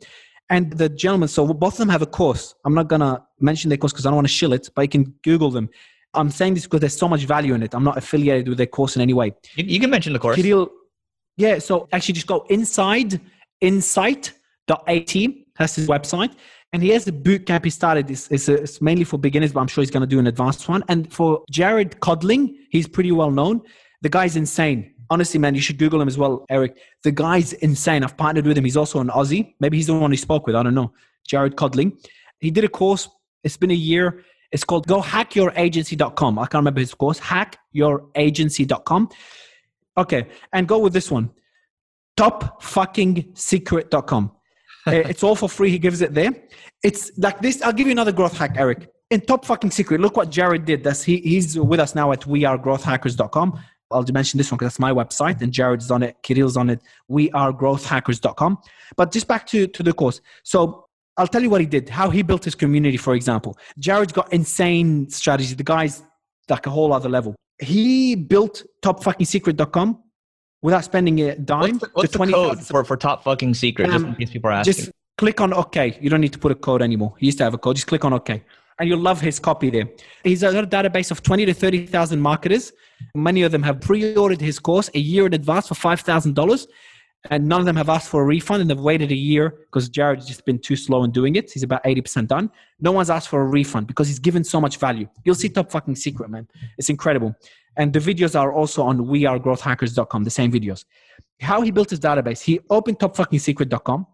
And 0.50 0.74
the 0.74 0.90
gentleman, 0.90 1.30
so 1.30 1.48
both 1.54 1.74
of 1.74 1.78
them 1.78 1.90
have 1.90 2.02
a 2.02 2.08
course. 2.08 2.56
I'm 2.66 2.74
not 2.74 2.90
going 2.90 3.00
to 3.00 3.24
mention 3.40 3.70
their 3.70 3.78
course 3.78 3.94
because 3.94 4.06
I 4.06 4.10
don't 4.10 4.18
want 4.18 4.28
to 4.28 4.34
shill 4.34 4.52
it, 4.52 4.70
but 4.76 4.82
you 4.82 4.90
can 4.90 5.14
Google 5.24 5.50
them. 5.50 5.70
I'm 6.14 6.30
saying 6.30 6.56
this 6.56 6.64
because 6.64 6.82
there's 6.82 6.98
so 6.98 7.08
much 7.08 7.24
value 7.24 7.54
in 7.54 7.64
it. 7.64 7.74
I'm 7.74 7.86
not 7.86 7.98
affiliated 7.98 8.50
with 8.50 8.58
their 8.58 8.68
course 8.68 8.98
in 8.98 9.02
any 9.02 9.14
way. 9.14 9.34
You, 9.56 9.64
you 9.64 9.80
can 9.80 9.90
mention 9.90 10.12
the 10.12 10.20
course. 10.20 10.36
Kirill, 10.36 10.70
yeah, 11.38 11.60
so 11.60 11.88
actually 11.92 12.14
just 12.14 12.28
go 12.28 12.46
inside 12.50 13.20
insight.at. 13.62 15.16
That's 15.58 15.76
his 15.76 15.88
website 15.88 16.34
and 16.74 16.82
he 16.82 16.90
has 16.90 17.08
a 17.08 17.12
boot 17.12 17.46
camp 17.46 17.66
he 17.66 17.70
started. 17.70 18.10
It's, 18.10 18.30
it's, 18.32 18.48
it's 18.48 18.82
mainly 18.82 19.04
for 19.04 19.18
beginners, 19.18 19.52
but 19.52 19.60
I'm 19.60 19.68
sure 19.68 19.82
he's 19.82 19.92
going 19.92 20.02
to 20.02 20.08
do 20.08 20.20
an 20.20 20.28
advanced 20.28 20.68
one. 20.70 20.84
And 20.88 21.12
for 21.12 21.44
Jared 21.50 22.00
Codling, 22.00 22.56
he's 22.70 22.88
pretty 22.88 23.12
well 23.12 23.32
known. 23.32 23.62
The 24.02 24.10
guy's 24.10 24.36
insane. 24.36 24.94
Honestly, 25.10 25.40
man, 25.40 25.54
you 25.54 25.62
should 25.62 25.78
Google 25.78 26.02
him 26.02 26.08
as 26.08 26.18
well, 26.18 26.46
Eric. 26.50 26.78
The 27.04 27.12
guy's 27.12 27.52
insane. 27.54 28.04
I've 28.04 28.16
partnered 28.16 28.46
with 28.46 28.58
him. 28.58 28.64
He's 28.64 28.78
also 28.78 29.00
an 29.00 29.10
Aussie. 29.10 29.54
Maybe 29.60 29.78
he's 29.78 29.88
the 29.88 29.94
one 29.94 30.12
he 30.12 30.18
spoke 30.18 30.48
with. 30.48 30.56
I 30.56 30.64
don't 30.64 30.74
know. 30.74 30.94
Jared 31.28 31.58
Codling. 31.58 31.98
He 32.40 32.50
did 32.50 32.64
a 32.64 32.70
course. 32.70 33.10
It's 33.44 33.58
been 33.58 33.72
a 33.72 33.76
year. 33.76 34.24
It's 34.54 34.64
called 34.64 34.88
Go 34.88 35.02
Hackyouragency.com. 35.02 36.40
I 36.40 36.44
can't 36.44 36.54
remember 36.56 36.80
his 36.80 36.94
course. 36.94 37.20
Hackyouragency.com. 37.20 39.10
Okay. 39.98 40.28
And 40.54 40.68
go 40.68 40.78
with 40.80 40.94
this 40.94 41.12
one. 41.12 41.30
Topfuckingsecret.com. 42.18 44.32
Eh, 44.88 44.92
it's 45.10 45.24
all 45.24 45.36
for 45.36 45.50
free. 45.50 45.70
He 45.70 45.80
gives 45.80 46.02
it 46.02 46.14
there. 46.14 46.32
It's 46.84 47.12
like 47.18 47.42
this. 47.42 47.62
I'll 47.62 47.74
give 47.74 47.88
you 47.88 47.92
another 47.92 48.12
growth 48.12 48.38
hack, 48.38 48.56
Eric. 48.56 48.90
In 49.10 49.22
top 49.22 49.46
fucking 49.46 49.72
secret, 49.72 50.00
look 50.00 50.16
what 50.16 50.30
Jared 50.30 50.66
did. 50.66 50.84
That's 50.86 51.04
he, 51.04 51.18
he's 51.18 51.60
with 51.60 51.82
us 51.82 51.96
now 51.96 52.14
at 52.14 52.22
wearegrowthhackers.com. 52.22 53.60
I'll 53.92 54.06
mention 54.14 54.38
this 54.38 54.52
one 54.52 54.58
because 54.58 54.74
that's 54.74 54.80
my 54.80 54.94
website 54.94 55.42
and 55.42 55.52
Jared's 55.52 55.92
on 55.92 56.02
it, 56.02 56.16
Kirill's 56.24 56.56
on 56.56 56.70
it, 56.70 56.82
wearegrowthhackers.com. 57.10 58.60
But 58.96 59.12
just 59.12 59.28
back 59.28 59.46
to, 59.48 59.68
to 59.68 59.84
the 59.84 59.92
course. 59.92 60.22
So 60.44 60.86
I'll 61.18 61.28
tell 61.28 61.42
you 61.42 61.50
what 61.50 61.62
he 61.62 61.68
did, 61.68 61.90
how 61.90 62.10
he 62.10 62.22
built 62.22 62.46
his 62.46 62.56
community, 62.56 62.98
for 62.98 63.16
example. 63.16 63.58
Jared's 63.78 64.14
got 64.14 64.32
insane 64.32 65.10
strategy. 65.10 65.56
The 65.56 65.64
guy's 65.64 66.04
like 66.50 66.66
a 66.68 66.70
whole 66.70 66.94
other 66.94 67.10
level. 67.10 67.36
He 67.62 68.16
built 68.16 68.64
topfuckingsecret.com 68.82 70.00
without 70.62 70.84
spending 70.84 71.20
a 71.22 71.36
dime. 71.36 71.80
What's 71.80 71.80
the, 71.80 71.90
what's 71.94 72.32
the 72.32 72.34
code 72.34 72.66
for, 72.66 72.84
for 72.84 72.98
top 72.98 73.24
fucking 73.24 73.54
secret? 73.54 73.90
Um, 73.90 73.94
just 73.94 74.06
in 74.06 74.16
case 74.16 74.30
people 74.32 74.50
are 74.50 74.54
asking. 74.54 74.74
Just 74.74 74.92
click 75.18 75.40
on 75.42 75.54
OK. 75.54 75.98
You 76.02 76.10
don't 76.10 76.22
need 76.22 76.34
to 76.34 76.40
put 76.40 76.52
a 76.52 76.56
code 76.56 76.82
anymore. 76.82 77.14
He 77.18 77.28
used 77.28 77.38
to 77.38 77.44
have 77.44 77.54
a 77.54 77.58
code. 77.58 77.76
Just 77.76 77.88
click 77.88 78.04
on 78.04 78.14
OK. 78.14 78.44
And 78.80 78.90
you'll 78.90 79.00
love 79.00 79.22
his 79.22 79.40
copy 79.40 79.70
there. 79.70 79.88
He's 80.24 80.42
got 80.42 80.56
a 80.56 80.68
database 80.68 81.12
of 81.12 81.22
20 81.22 81.46
to 81.46 81.54
30,000 81.54 82.20
marketers. 82.20 82.74
Many 83.14 83.44
of 83.44 83.52
them 83.52 83.62
have 83.62 83.80
pre 83.80 84.16
ordered 84.16 84.42
his 84.42 84.58
course 84.58 84.90
a 84.96 85.00
year 85.00 85.28
in 85.28 85.34
advance 85.34 85.68
for 85.68 85.76
$5,000. 85.76 86.68
And 87.30 87.48
none 87.48 87.60
of 87.60 87.66
them 87.68 87.76
have 87.76 87.90
asked 87.90 88.10
for 88.10 88.24
a 88.24 88.26
refund 88.26 88.62
and 88.62 88.70
they've 88.70 88.80
waited 88.80 89.12
a 89.12 89.16
year 89.16 89.50
because 89.68 89.90
Jared's 89.90 90.26
just 90.26 90.44
been 90.44 90.58
too 90.58 90.76
slow 90.76 91.04
in 91.04 91.12
doing 91.12 91.36
it. 91.36 91.52
He's 91.52 91.62
about 91.62 91.84
80% 91.84 92.28
done. 92.28 92.50
No 92.80 92.92
one's 92.92 93.12
asked 93.12 93.30
for 93.30 93.42
a 93.42 93.46
refund 93.46 93.86
because 93.86 94.08
he's 94.08 94.18
given 94.18 94.44
so 94.44 94.60
much 94.60 94.78
value. 94.78 95.08
You'll 95.24 95.36
see 95.36 95.50
top 95.50 95.72
fucking 95.72 95.96
secret, 95.96 96.32
man. 96.32 96.48
It's 96.80 96.90
incredible. 96.90 97.36
And 97.78 97.94
the 97.94 98.00
videos 98.00 98.40
are 98.40 98.52
also 98.52 98.84
on 98.84 98.98
wearegrowthhackers.com, 99.00 100.24
the 100.24 100.32
same 100.32 100.52
videos. 100.52 100.84
How 101.40 101.62
he 101.62 101.72
built 101.72 101.92
his 101.92 102.00
database, 102.00 102.42
he 102.42 102.60
opened 102.70 103.00
topfuckingsecret.com. 103.00 104.08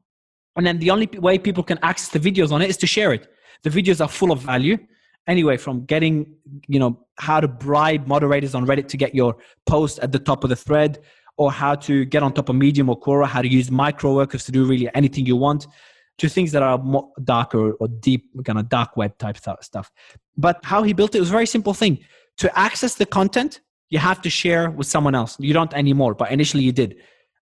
And 0.58 0.66
then 0.66 0.80
the 0.80 0.92
only 0.92 1.08
way 1.20 1.38
people 1.38 1.64
can 1.64 1.80
access 1.84 2.10
the 2.10 2.20
videos 2.20 2.52
on 2.52 2.62
it 2.62 2.70
is 2.70 2.78
to 2.78 2.88
share 2.88 3.14
it. 3.14 3.30
The 3.64 3.70
videos 3.70 4.02
are 4.02 4.10
full 4.10 4.32
of 4.32 4.40
value. 4.40 4.78
Anyway, 5.28 5.58
from 5.58 5.86
getting, 5.86 6.36
you 6.68 6.80
know, 6.80 7.06
how 7.18 7.40
to 7.40 7.48
bribe 7.48 8.08
moderators 8.08 8.56
on 8.56 8.66
Reddit 8.66 8.88
to 8.90 8.98
get 8.98 9.14
your 9.14 9.38
post 9.66 10.00
at 10.00 10.12
the 10.12 10.20
top 10.20 10.44
of 10.44 10.50
the 10.50 10.56
thread, 10.56 11.00
or 11.38 11.52
how 11.52 11.76
to 11.76 12.06
get 12.06 12.24
on 12.24 12.34
top 12.34 12.50
of 12.50 12.56
Medium 12.56 12.90
or 12.90 13.00
Quora, 13.00 13.28
how 13.28 13.42
to 13.42 13.48
use 13.48 13.72
micro 13.72 14.14
workers 14.14 14.44
to 14.46 14.52
do 14.52 14.66
really 14.66 14.90
anything 14.94 15.26
you 15.26 15.36
want, 15.36 15.68
to 16.18 16.28
things 16.28 16.52
that 16.52 16.64
are 16.64 16.78
more 16.80 17.10
darker 17.24 17.74
or 17.74 17.88
deep, 17.88 18.30
kind 18.44 18.60
of 18.60 18.70
dark 18.70 18.98
web 18.98 19.18
type 19.18 19.38
stuff. 19.62 19.92
But 20.36 20.60
how 20.64 20.84
he 20.84 20.94
built 20.94 21.16
it 21.16 21.20
was 21.20 21.30
a 21.30 21.32
very 21.32 21.46
simple 21.46 21.74
thing 21.74 22.00
to 22.38 22.60
access 22.60 22.96
the 22.96 23.06
content, 23.06 23.62
you 23.90 24.00
have 24.00 24.22
to 24.22 24.30
share 24.30 24.70
with 24.70 24.88
someone 24.88 25.16
else. 25.16 25.38
You 25.40 25.54
don't 25.54 25.74
anymore, 25.74 26.14
but 26.14 26.32
initially 26.32 26.64
you 26.64 26.72
did. 26.72 26.96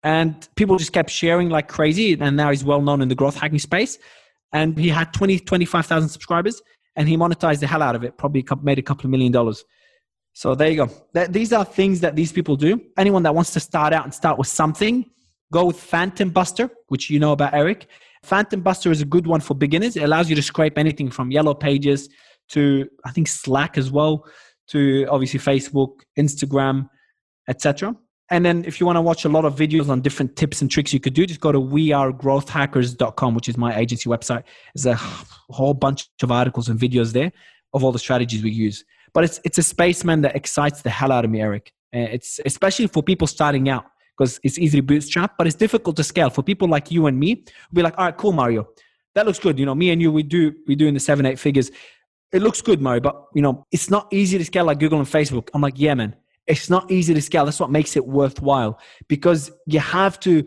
And 0.03 0.47
people 0.55 0.77
just 0.77 0.91
kept 0.91 1.09
sharing 1.09 1.49
like 1.49 1.67
crazy. 1.67 2.17
And 2.19 2.35
now 2.35 2.49
he's 2.51 2.63
well 2.63 2.81
known 2.81 3.01
in 3.01 3.07
the 3.07 3.15
growth 3.15 3.37
hacking 3.37 3.59
space. 3.59 3.97
And 4.51 4.77
he 4.77 4.89
had 4.89 5.13
20, 5.13 5.39
25,000 5.39 6.09
subscribers 6.09 6.61
and 6.95 7.07
he 7.07 7.17
monetized 7.17 7.59
the 7.59 7.67
hell 7.67 7.81
out 7.81 7.95
of 7.95 8.03
it, 8.03 8.17
probably 8.17 8.45
made 8.61 8.77
a 8.77 8.81
couple 8.81 9.05
of 9.05 9.11
million 9.11 9.31
dollars. 9.31 9.63
So 10.33 10.55
there 10.55 10.69
you 10.69 10.85
go. 10.85 11.27
These 11.29 11.53
are 11.53 11.63
things 11.63 11.99
that 12.01 12.15
these 12.15 12.31
people 12.31 12.55
do. 12.55 12.81
Anyone 12.97 13.23
that 13.23 13.35
wants 13.35 13.51
to 13.53 13.59
start 13.59 13.93
out 13.93 14.03
and 14.03 14.13
start 14.13 14.37
with 14.37 14.47
something, 14.47 15.05
go 15.51 15.65
with 15.65 15.79
Phantom 15.79 16.29
Buster, 16.29 16.69
which 16.87 17.09
you 17.09 17.19
know 17.19 17.31
about 17.31 17.53
Eric. 17.53 17.87
Phantom 18.23 18.59
Buster 18.61 18.91
is 18.91 19.01
a 19.01 19.05
good 19.05 19.27
one 19.27 19.41
for 19.41 19.53
beginners. 19.53 19.95
It 19.95 20.03
allows 20.03 20.29
you 20.29 20.35
to 20.35 20.41
scrape 20.41 20.77
anything 20.77 21.11
from 21.11 21.29
yellow 21.29 21.53
pages 21.53 22.09
to, 22.49 22.89
I 23.05 23.11
think, 23.11 23.27
Slack 23.27 23.77
as 23.77 23.91
well 23.91 24.25
to 24.69 25.05
obviously 25.09 25.39
Facebook, 25.39 25.99
Instagram, 26.17 26.89
etc. 27.47 27.95
And 28.31 28.43
then 28.43 28.65
if 28.65 28.79
you 28.79 28.85
want 28.87 28.95
to 28.95 29.01
watch 29.01 29.25
a 29.25 29.29
lot 29.29 29.45
of 29.45 29.55
videos 29.55 29.89
on 29.89 30.01
different 30.01 30.35
tips 30.35 30.61
and 30.61 30.71
tricks 30.71 30.93
you 30.93 30.99
could 30.99 31.13
do, 31.13 31.25
just 31.27 31.41
go 31.41 31.51
to 31.51 31.59
wearegrowthhackers.com, 31.59 33.35
which 33.35 33.49
is 33.49 33.57
my 33.57 33.77
agency 33.77 34.09
website. 34.09 34.43
There's 34.73 34.87
a 34.87 34.95
whole 34.95 35.73
bunch 35.73 36.09
of 36.23 36.31
articles 36.31 36.69
and 36.69 36.79
videos 36.79 37.11
there 37.11 37.31
of 37.73 37.83
all 37.83 37.91
the 37.91 37.99
strategies 37.99 38.41
we 38.41 38.51
use. 38.51 38.83
But 39.13 39.23
it's 39.25 39.39
it's 39.43 39.57
a 39.57 39.63
spaceman 39.63 40.21
that 40.21 40.35
excites 40.35 40.81
the 40.81 40.89
hell 40.89 41.11
out 41.11 41.25
of 41.25 41.31
me, 41.31 41.41
Eric. 41.41 41.71
It's 41.91 42.39
especially 42.45 42.87
for 42.87 43.03
people 43.03 43.27
starting 43.27 43.69
out 43.69 43.85
because 44.17 44.39
it's 44.43 44.57
easy 44.57 44.77
to 44.77 44.83
bootstrap, 44.83 45.37
but 45.37 45.47
it's 45.47 45.55
difficult 45.55 45.95
to 45.97 46.03
scale. 46.03 46.29
For 46.29 46.41
people 46.43 46.67
like 46.67 46.91
you 46.91 47.05
and 47.07 47.19
me, 47.19 47.43
we'll 47.71 47.81
be 47.81 47.83
like, 47.83 47.97
all 47.97 48.05
right, 48.05 48.17
cool, 48.17 48.31
Mario. 48.31 48.67
That 49.15 49.27
looks 49.27 49.39
good. 49.39 49.59
You 49.59 49.65
know, 49.65 49.75
me 49.75 49.91
and 49.91 50.01
you, 50.01 50.11
we 50.11 50.23
do 50.23 50.53
we 50.67 50.75
do 50.75 50.87
in 50.87 50.93
the 50.93 50.99
seven, 50.99 51.25
eight 51.25 51.39
figures 51.39 51.71
it 52.33 52.41
looks 52.41 52.61
good, 52.61 52.81
Mario, 52.81 52.99
but 52.99 53.27
you 53.35 53.41
know, 53.41 53.65
it's 53.71 53.89
not 53.89 54.11
easy 54.11 54.37
to 54.37 54.43
scale 54.43 54.65
like 54.65 54.79
Google 54.79 54.97
and 54.97 55.07
Facebook. 55.07 55.49
I'm 55.53 55.61
like, 55.61 55.75
yeah, 55.77 55.93
man, 55.93 56.15
it's 56.47 56.69
not 56.69 56.91
easy 56.91 57.13
to 57.13 57.21
scale. 57.21 57.45
That's 57.45 57.59
what 57.59 57.69
makes 57.69 57.95
it 57.95 58.05
worthwhile 58.05 58.79
because 59.07 59.51
you 59.67 59.79
have 59.79 60.19
to 60.21 60.43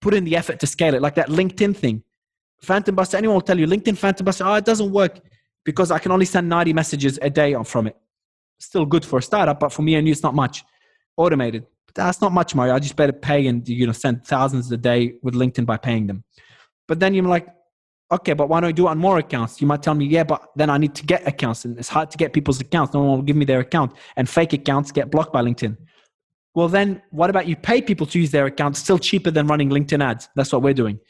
put 0.00 0.12
in 0.12 0.24
the 0.24 0.36
effort 0.36 0.60
to 0.60 0.66
scale 0.66 0.94
it. 0.94 1.00
Like 1.00 1.14
that 1.14 1.28
LinkedIn 1.28 1.74
thing. 1.74 2.04
Phantom 2.60 2.94
Buster, 2.94 3.16
anyone 3.16 3.34
will 3.34 3.40
tell 3.40 3.58
you 3.58 3.66
LinkedIn 3.66 3.96
Phantom 3.96 4.24
Buster, 4.24 4.44
oh, 4.44 4.54
it 4.54 4.64
doesn't 4.64 4.92
work 4.92 5.18
because 5.64 5.90
I 5.90 5.98
can 5.98 6.12
only 6.12 6.26
send 6.26 6.48
90 6.48 6.72
messages 6.72 7.18
a 7.22 7.30
day 7.30 7.54
from 7.64 7.86
it. 7.86 7.96
still 8.58 8.86
good 8.86 9.04
for 9.04 9.18
a 9.18 9.22
startup, 9.22 9.58
but 9.58 9.72
for 9.72 9.82
me, 9.82 9.96
I 9.96 10.00
knew 10.00 10.12
it's 10.12 10.22
not 10.22 10.34
much 10.34 10.64
automated. 11.16 11.66
That's 11.94 12.20
not 12.20 12.32
much, 12.32 12.54
Mario. 12.54 12.74
I 12.74 12.78
just 12.78 12.96
better 12.96 13.12
pay 13.12 13.46
and 13.46 13.68
you 13.68 13.86
know 13.86 13.92
send 13.92 14.24
thousands 14.24 14.70
a 14.72 14.76
day 14.76 15.14
with 15.22 15.34
LinkedIn 15.34 15.66
by 15.66 15.76
paying 15.76 16.06
them. 16.06 16.24
But 16.88 17.00
then 17.00 17.12
you're 17.12 17.24
like, 17.24 17.46
okay, 18.10 18.34
but 18.34 18.48
why 18.48 18.60
don't 18.60 18.68
I 18.68 18.72
do 18.72 18.86
it 18.86 18.90
on 18.90 18.98
more 18.98 19.18
accounts? 19.18 19.60
You 19.60 19.66
might 19.66 19.82
tell 19.82 19.94
me, 19.94 20.06
yeah, 20.06 20.24
but 20.24 20.48
then 20.56 20.70
I 20.70 20.78
need 20.78 20.94
to 20.94 21.04
get 21.04 21.26
accounts, 21.26 21.64
and 21.64 21.78
it's 21.78 21.88
hard 21.88 22.10
to 22.10 22.18
get 22.18 22.32
people's 22.32 22.60
accounts. 22.60 22.94
No 22.94 23.00
one 23.00 23.16
will 23.18 23.22
give 23.22 23.36
me 23.36 23.44
their 23.44 23.60
account, 23.60 23.92
and 24.16 24.28
fake 24.28 24.52
accounts 24.52 24.92
get 24.92 25.10
blocked 25.10 25.32
by 25.32 25.42
LinkedIn. 25.42 25.76
Well, 26.54 26.68
then 26.68 27.02
what 27.10 27.30
about 27.30 27.46
you 27.46 27.56
pay 27.56 27.80
people 27.80 28.06
to 28.06 28.20
use 28.20 28.30
their 28.30 28.46
accounts? 28.46 28.78
Still 28.78 28.98
cheaper 28.98 29.30
than 29.30 29.46
running 29.46 29.70
LinkedIn 29.70 30.02
ads. 30.04 30.28
That's 30.36 30.52
what 30.52 30.62
we're 30.62 30.74
doing. 30.74 31.00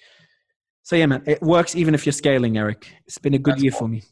So 0.84 0.96
yeah, 0.96 1.06
man, 1.06 1.22
it 1.26 1.42
works 1.42 1.74
even 1.76 1.94
if 1.94 2.06
you're 2.06 2.12
scaling, 2.12 2.58
Eric. 2.58 2.88
It's 3.06 3.18
been 3.18 3.34
a 3.34 3.38
good 3.38 3.54
That's 3.54 3.62
year 3.62 3.72
cool. 3.72 3.80
for 3.80 3.88
me. 3.88 4.02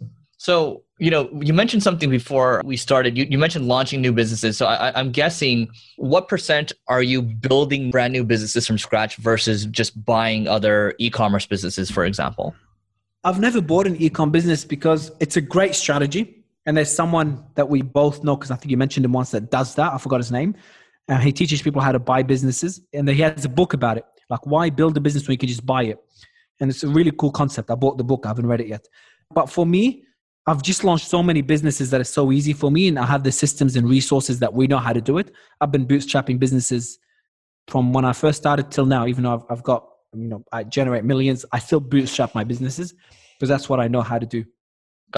So, 0.41 0.85
you 0.99 1.11
know, 1.11 1.29
you 1.43 1.53
mentioned 1.53 1.83
something 1.83 2.09
before 2.09 2.63
we 2.65 2.79
started. 2.79 3.19
You, 3.19 3.27
you 3.29 3.37
mentioned 3.37 3.69
launching 3.69 4.01
new 4.01 4.11
businesses. 4.11 4.57
So 4.57 4.65
I, 4.65 4.91
I'm 4.99 5.13
guessing 5.13 5.69
what 5.99 6.29
percent 6.29 6.73
are 6.89 7.03
you 7.03 7.21
building 7.21 7.91
brand 7.91 8.15
new 8.15 8.25
businesses 8.25 8.67
from 8.67 8.79
scratch 8.79 9.17
versus 9.17 9.67
just 9.67 10.03
buying 10.03 10.49
other 10.49 10.95
e-commerce 10.99 11.45
businesses, 11.45 11.91
for 11.91 12.07
example? 12.07 12.55
I've 13.23 13.39
never 13.39 13.61
bought 13.61 13.87
an 13.87 13.97
e-com 13.97 14.31
business 14.31 14.65
because 14.65 15.13
it's 15.21 15.37
a 15.37 15.43
great 15.43 15.75
strategy. 15.75 16.43
And 16.65 16.75
there's 16.75 16.91
someone 16.91 17.45
that 17.57 17.69
we 17.69 17.83
both 17.83 18.25
know, 18.25 18.35
because 18.35 18.51
I 18.51 18.57
think 18.57 18.71
you 18.71 18.79
mentioned 18.79 19.05
him 19.05 19.13
once 19.13 19.33
that 19.33 19.51
does 19.51 19.75
that. 19.75 19.93
I 19.93 19.99
forgot 19.99 20.21
his 20.21 20.33
name. 20.33 20.55
And 21.09 21.23
he 21.23 21.33
teaches 21.33 21.61
people 21.61 21.83
how 21.83 21.93
to 21.93 21.99
buy 21.99 22.23
businesses. 22.23 22.81
And 22.95 23.07
he 23.07 23.21
has 23.21 23.45
a 23.45 23.51
book 23.51 23.75
about 23.75 23.99
it. 23.99 24.07
Like 24.31 24.47
why 24.47 24.71
build 24.71 24.97
a 24.97 25.01
business 25.03 25.29
when 25.29 25.35
you 25.35 25.39
can 25.39 25.51
just 25.51 25.67
buy 25.67 25.83
it? 25.83 25.99
And 26.61 26.71
it's 26.71 26.83
a 26.83 26.89
really 26.89 27.13
cool 27.13 27.31
concept. 27.31 27.71
I 27.71 27.75
bought 27.75 27.99
the 27.99 28.05
book. 28.05 28.23
I 28.25 28.29
haven't 28.29 28.47
read 28.47 28.63
it 28.63 28.69
yet. 28.69 28.89
But 29.35 29.51
for 29.51 29.67
me, 29.67 30.05
I've 30.47 30.63
just 30.63 30.85
launched 30.85 31.07
so 31.09 31.23
many 31.23 31.43
businesses 31.43 31.91
that 31.91 32.01
are 32.01 32.05
so 32.05 32.33
easy 32.33 32.53
for 32.53 32.71
me, 32.71 32.89
and 32.89 32.99
I 32.99 33.07
have 33.07 33.23
the 33.25 33.33
systems 33.33 33.77
and 33.77 33.89
resources 33.89 34.39
that 34.39 34.53
we 34.53 34.67
know 34.67 34.79
how 34.79 34.93
to 34.93 35.01
do 35.01 35.19
it. 35.19 35.33
I've 35.61 35.71
been 35.71 35.87
bootstrapping 35.87 36.39
businesses 36.39 36.99
from 37.69 37.93
when 37.93 38.05
I 38.05 38.13
first 38.13 38.39
started 38.39 38.71
till 38.71 38.87
now. 38.87 39.07
Even 39.07 39.25
though 39.25 39.35
I've, 39.35 39.45
I've 39.59 39.63
got, 39.63 39.87
you 40.15 40.29
know, 40.29 40.45
I 40.51 40.65
generate 40.65 41.05
millions, 41.05 41.45
I 41.53 41.59
still 41.59 41.81
bootstrap 41.81 42.35
my 42.35 42.45
businesses 42.45 42.95
because 43.39 43.49
that's 43.49 43.69
what 43.69 43.81
I 43.81 43.89
know 43.89 44.01
how 44.03 44.19
to 44.19 44.27
do. 44.27 44.45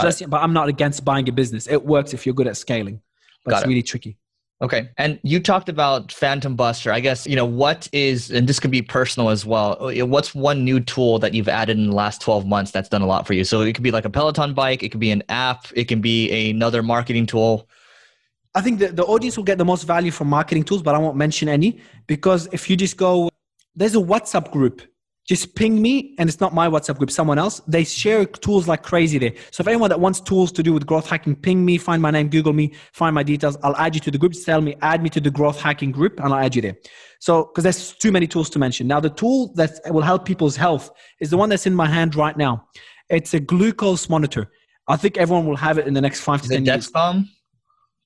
Just, 0.00 0.28
but 0.28 0.42
I'm 0.42 0.52
not 0.52 0.68
against 0.68 1.04
buying 1.04 1.28
a 1.28 1.32
business. 1.32 1.68
It 1.68 1.84
works 1.84 2.14
if 2.14 2.24
you're 2.24 2.34
good 2.34 2.46
at 2.46 2.56
scaling, 2.56 3.00
but 3.44 3.50
Got 3.50 3.56
it's 3.58 3.66
it. 3.66 3.68
really 3.68 3.82
tricky. 3.82 4.18
Okay. 4.62 4.88
And 4.96 5.18
you 5.24 5.40
talked 5.40 5.68
about 5.68 6.12
Phantom 6.12 6.54
Buster. 6.54 6.92
I 6.92 7.00
guess, 7.00 7.26
you 7.26 7.34
know, 7.34 7.44
what 7.44 7.88
is, 7.92 8.30
and 8.30 8.46
this 8.46 8.60
could 8.60 8.70
be 8.70 8.80
personal 8.80 9.28
as 9.28 9.44
well, 9.44 9.76
uh, 9.84 10.06
what's 10.06 10.36
one 10.36 10.64
new 10.64 10.78
tool 10.78 11.18
that 11.18 11.34
you've 11.34 11.48
added 11.48 11.76
in 11.76 11.88
the 11.88 11.96
last 11.96 12.20
12 12.20 12.46
months 12.46 12.70
that's 12.70 12.88
done 12.88 13.02
a 13.02 13.06
lot 13.06 13.26
for 13.26 13.34
you? 13.34 13.42
So 13.42 13.62
it 13.62 13.74
could 13.74 13.82
be 13.82 13.90
like 13.90 14.04
a 14.04 14.10
Peloton 14.10 14.54
bike, 14.54 14.84
it 14.84 14.90
could 14.90 15.00
be 15.00 15.10
an 15.10 15.24
app, 15.28 15.66
it 15.74 15.88
can 15.88 16.00
be 16.00 16.50
another 16.50 16.80
marketing 16.80 17.26
tool. 17.26 17.68
I 18.54 18.60
think 18.60 18.78
the, 18.78 18.88
the 18.88 19.04
audience 19.04 19.36
will 19.36 19.44
get 19.44 19.58
the 19.58 19.64
most 19.64 19.82
value 19.82 20.12
from 20.12 20.28
marketing 20.28 20.62
tools, 20.62 20.82
but 20.82 20.94
I 20.94 20.98
won't 20.98 21.16
mention 21.16 21.48
any 21.48 21.80
because 22.06 22.48
if 22.52 22.70
you 22.70 22.76
just 22.76 22.96
go, 22.96 23.30
there's 23.74 23.96
a 23.96 23.98
WhatsApp 23.98 24.52
group 24.52 24.82
just 25.28 25.54
ping 25.54 25.80
me 25.80 26.14
and 26.18 26.28
it's 26.28 26.40
not 26.40 26.52
my 26.52 26.68
whatsapp 26.68 26.96
group 26.98 27.10
someone 27.10 27.38
else. 27.38 27.60
They 27.68 27.84
share 27.84 28.24
tools 28.24 28.66
like 28.66 28.82
crazy 28.82 29.18
there. 29.18 29.32
So 29.52 29.60
if 29.60 29.68
anyone 29.68 29.88
that 29.90 30.00
wants 30.00 30.20
tools 30.20 30.50
to 30.52 30.62
do 30.62 30.72
with 30.72 30.84
growth 30.84 31.08
hacking 31.08 31.36
ping 31.36 31.64
me 31.64 31.78
find 31.78 32.02
my 32.02 32.10
name 32.10 32.28
google 32.28 32.52
me 32.52 32.72
find 32.92 33.14
my 33.14 33.22
details. 33.22 33.56
I'll 33.62 33.76
add 33.76 33.94
you 33.94 34.00
to 34.00 34.10
the 34.10 34.18
group. 34.18 34.32
Tell 34.44 34.60
me 34.60 34.76
add 34.82 35.02
me 35.02 35.08
to 35.10 35.20
the 35.20 35.30
growth 35.30 35.60
hacking 35.60 35.92
group 35.92 36.18
and 36.18 36.32
i'll 36.32 36.40
add 36.40 36.56
you 36.56 36.62
there. 36.62 36.76
So 37.20 37.44
because 37.44 37.62
there's 37.62 37.92
too 37.92 38.10
many 38.10 38.26
tools 38.26 38.50
to 38.50 38.58
mention. 38.58 38.86
Now 38.88 38.98
the 38.98 39.10
tool 39.10 39.52
that 39.54 39.78
will 39.86 40.02
help 40.02 40.24
people's 40.24 40.56
health 40.56 40.90
is 41.20 41.30
the 41.30 41.36
one 41.36 41.48
that's 41.48 41.66
in 41.66 41.74
my 41.74 41.86
hand 41.86 42.16
right 42.16 42.36
now. 42.36 42.66
It's 43.08 43.32
a 43.34 43.40
glucose 43.40 44.08
monitor. 44.08 44.50
I 44.88 44.96
think 44.96 45.16
everyone 45.18 45.46
will 45.46 45.56
have 45.56 45.78
it 45.78 45.86
in 45.86 45.94
the 45.94 46.00
next 46.00 46.20
five 46.20 46.42
to 46.42 46.48
ten 46.48 46.64
years? 46.64 46.90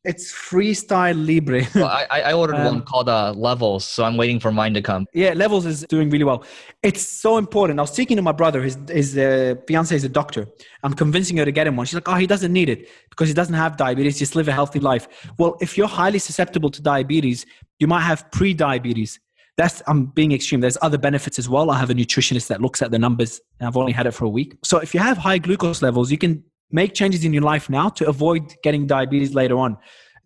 It's 0.07 0.33
Freestyle 0.33 1.19
Libre. 1.27 1.66
well, 1.75 1.88
I, 1.88 2.21
I 2.21 2.33
ordered 2.33 2.57
um, 2.57 2.64
one 2.64 2.83
called 2.83 3.09
uh, 3.09 3.33
Levels, 3.33 3.85
so 3.85 4.05
I'm 4.05 4.16
waiting 4.16 4.38
for 4.38 4.53
mine 4.53 4.73
to 4.75 4.81
come. 4.81 5.07
Yeah, 5.12 5.33
Levels 5.33 5.66
is 5.66 5.85
doing 5.88 6.11
really 6.11 6.23
well. 6.23 6.45
It's 6.85 7.03
so 7.03 7.38
important. 7.38 7.81
I 7.81 7.83
was 7.83 7.92
speaking 7.92 8.16
to 8.16 8.23
my 8.23 8.31
brother. 8.31 8.62
His 8.62 8.79
his 8.88 9.19
uh, 9.19 9.57
fiance 9.66 9.95
is 9.97 10.05
a 10.05 10.09
doctor. 10.09 10.47
I'm 10.85 10.95
convincing 10.95 11.37
her 11.38 11.45
to 11.45 11.51
get 11.51 11.66
him 11.66 11.75
one. 11.75 11.87
She's 11.87 11.97
like, 11.97 12.09
"Oh, 12.09 12.14
he 12.14 12.27
doesn't 12.29 12.53
need 12.53 12.69
it 12.69 12.88
because 13.11 13.27
he 13.27 13.35
doesn't 13.35 13.55
have 13.55 13.77
diabetes. 13.77 14.16
Just 14.16 14.37
live 14.37 14.47
a 14.47 14.53
healthy 14.53 14.79
life." 14.79 15.09
Well, 15.38 15.57
if 15.61 15.77
you're 15.77 15.88
highly 15.88 16.21
susceptible 16.21 16.71
to 16.71 16.81
diabetes, 16.81 17.45
you 17.81 17.88
might 17.88 18.03
have 18.03 18.31
pre-diabetes. 18.31 19.19
That's 19.57 19.83
I'm 19.88 20.07
being 20.07 20.31
extreme. 20.31 20.61
There's 20.61 20.79
other 20.83 20.99
benefits 20.99 21.37
as 21.40 21.49
well. 21.49 21.73
I 21.73 21.81
have 21.81 21.90
a 21.90 21.95
nutritionist 21.95 22.47
that 22.47 22.61
looks 22.61 22.81
at 22.81 22.92
the 22.92 22.99
numbers, 22.99 23.40
and 23.59 23.66
I've 23.66 23.77
only 23.77 23.92
had 23.92 24.07
it 24.07 24.12
for 24.12 24.25
a 24.25 24.29
week. 24.29 24.57
So 24.62 24.79
if 24.79 24.95
you 24.95 25.01
have 25.01 25.19
high 25.19 25.38
glucose 25.38 25.83
levels, 25.83 26.12
you 26.12 26.19
can 26.19 26.45
make 26.70 26.94
changes 26.94 27.24
in 27.24 27.33
your 27.33 27.42
life 27.42 27.70
now 27.70 27.88
to 27.90 28.09
avoid 28.09 28.55
getting 28.62 28.87
diabetes 28.87 29.35
later 29.35 29.59
on. 29.59 29.76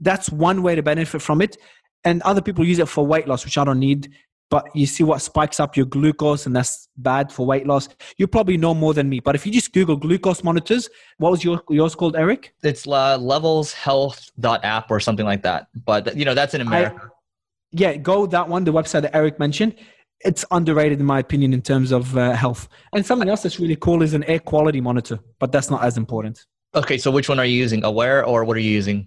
That's 0.00 0.30
one 0.30 0.62
way 0.62 0.74
to 0.74 0.82
benefit 0.82 1.22
from 1.22 1.42
it. 1.42 1.56
And 2.04 2.22
other 2.22 2.40
people 2.40 2.64
use 2.64 2.78
it 2.78 2.88
for 2.88 3.06
weight 3.06 3.28
loss, 3.28 3.44
which 3.44 3.58
I 3.58 3.64
don't 3.64 3.78
need. 3.78 4.10
But 4.48 4.74
you 4.74 4.86
see 4.86 5.04
what 5.04 5.22
spikes 5.22 5.60
up 5.60 5.76
your 5.76 5.86
glucose, 5.86 6.46
and 6.46 6.56
that's 6.56 6.88
bad 6.96 7.30
for 7.30 7.46
weight 7.46 7.68
loss. 7.68 7.88
You 8.16 8.26
probably 8.26 8.56
know 8.56 8.74
more 8.74 8.94
than 8.94 9.08
me. 9.08 9.20
But 9.20 9.36
if 9.36 9.46
you 9.46 9.52
just 9.52 9.72
Google 9.72 9.96
glucose 9.96 10.42
monitors, 10.42 10.88
what 11.18 11.30
was 11.30 11.44
your, 11.44 11.62
yours 11.68 11.94
called, 11.94 12.16
Eric? 12.16 12.52
It's 12.64 12.84
uh, 12.84 13.16
levelshealth.app 13.18 14.90
or 14.90 14.98
something 14.98 15.24
like 15.24 15.42
that. 15.42 15.68
But, 15.84 16.16
you 16.16 16.24
know, 16.24 16.34
that's 16.34 16.54
in 16.54 16.62
America. 16.62 17.00
I, 17.00 17.08
yeah, 17.70 17.96
go 17.96 18.26
that 18.26 18.48
one, 18.48 18.64
the 18.64 18.72
website 18.72 19.02
that 19.02 19.14
Eric 19.14 19.38
mentioned 19.38 19.76
it's 20.24 20.44
underrated 20.50 21.00
in 21.00 21.06
my 21.06 21.18
opinion 21.18 21.52
in 21.52 21.62
terms 21.62 21.92
of 21.92 22.16
uh, 22.16 22.32
health. 22.32 22.68
And 22.92 23.04
something 23.04 23.28
else 23.28 23.42
that's 23.42 23.58
really 23.58 23.76
cool 23.76 24.02
is 24.02 24.14
an 24.14 24.24
air 24.24 24.38
quality 24.38 24.80
monitor, 24.80 25.18
but 25.38 25.52
that's 25.52 25.70
not 25.70 25.82
as 25.82 25.96
important. 25.96 26.44
Okay, 26.74 26.98
so 26.98 27.10
which 27.10 27.28
one 27.28 27.38
are 27.38 27.44
you 27.44 27.56
using? 27.56 27.84
Awair 27.84 28.24
or 28.24 28.44
what 28.44 28.56
are 28.56 28.60
you 28.60 28.70
using? 28.70 29.06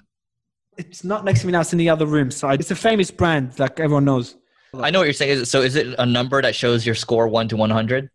It's 0.78 1.04
not 1.04 1.24
next 1.24 1.42
to 1.42 1.46
me 1.46 1.52
now. 1.52 1.62
It's 1.62 1.72
in 1.72 1.80
the 1.80 1.90
other 1.90 2.06
room. 2.06 2.32
So 2.32 2.50
it's 2.50 2.72
a 2.72 2.76
famous 2.76 3.12
brand, 3.12 3.60
like 3.60 3.80
everyone 3.80 4.06
knows. 4.06 4.36
I 4.74 4.90
know 4.90 5.00
what 5.00 5.06
you're 5.06 5.14
saying. 5.14 5.46
So 5.46 5.62
is 5.62 5.76
it 5.76 5.96
a 6.00 6.06
number 6.06 6.42
that 6.42 6.56
shows 6.56 6.84
your 6.84 6.96
score 6.96 7.28
one 7.28 7.48
to 7.50 7.56
one 7.56 7.70
hundred 7.70 8.10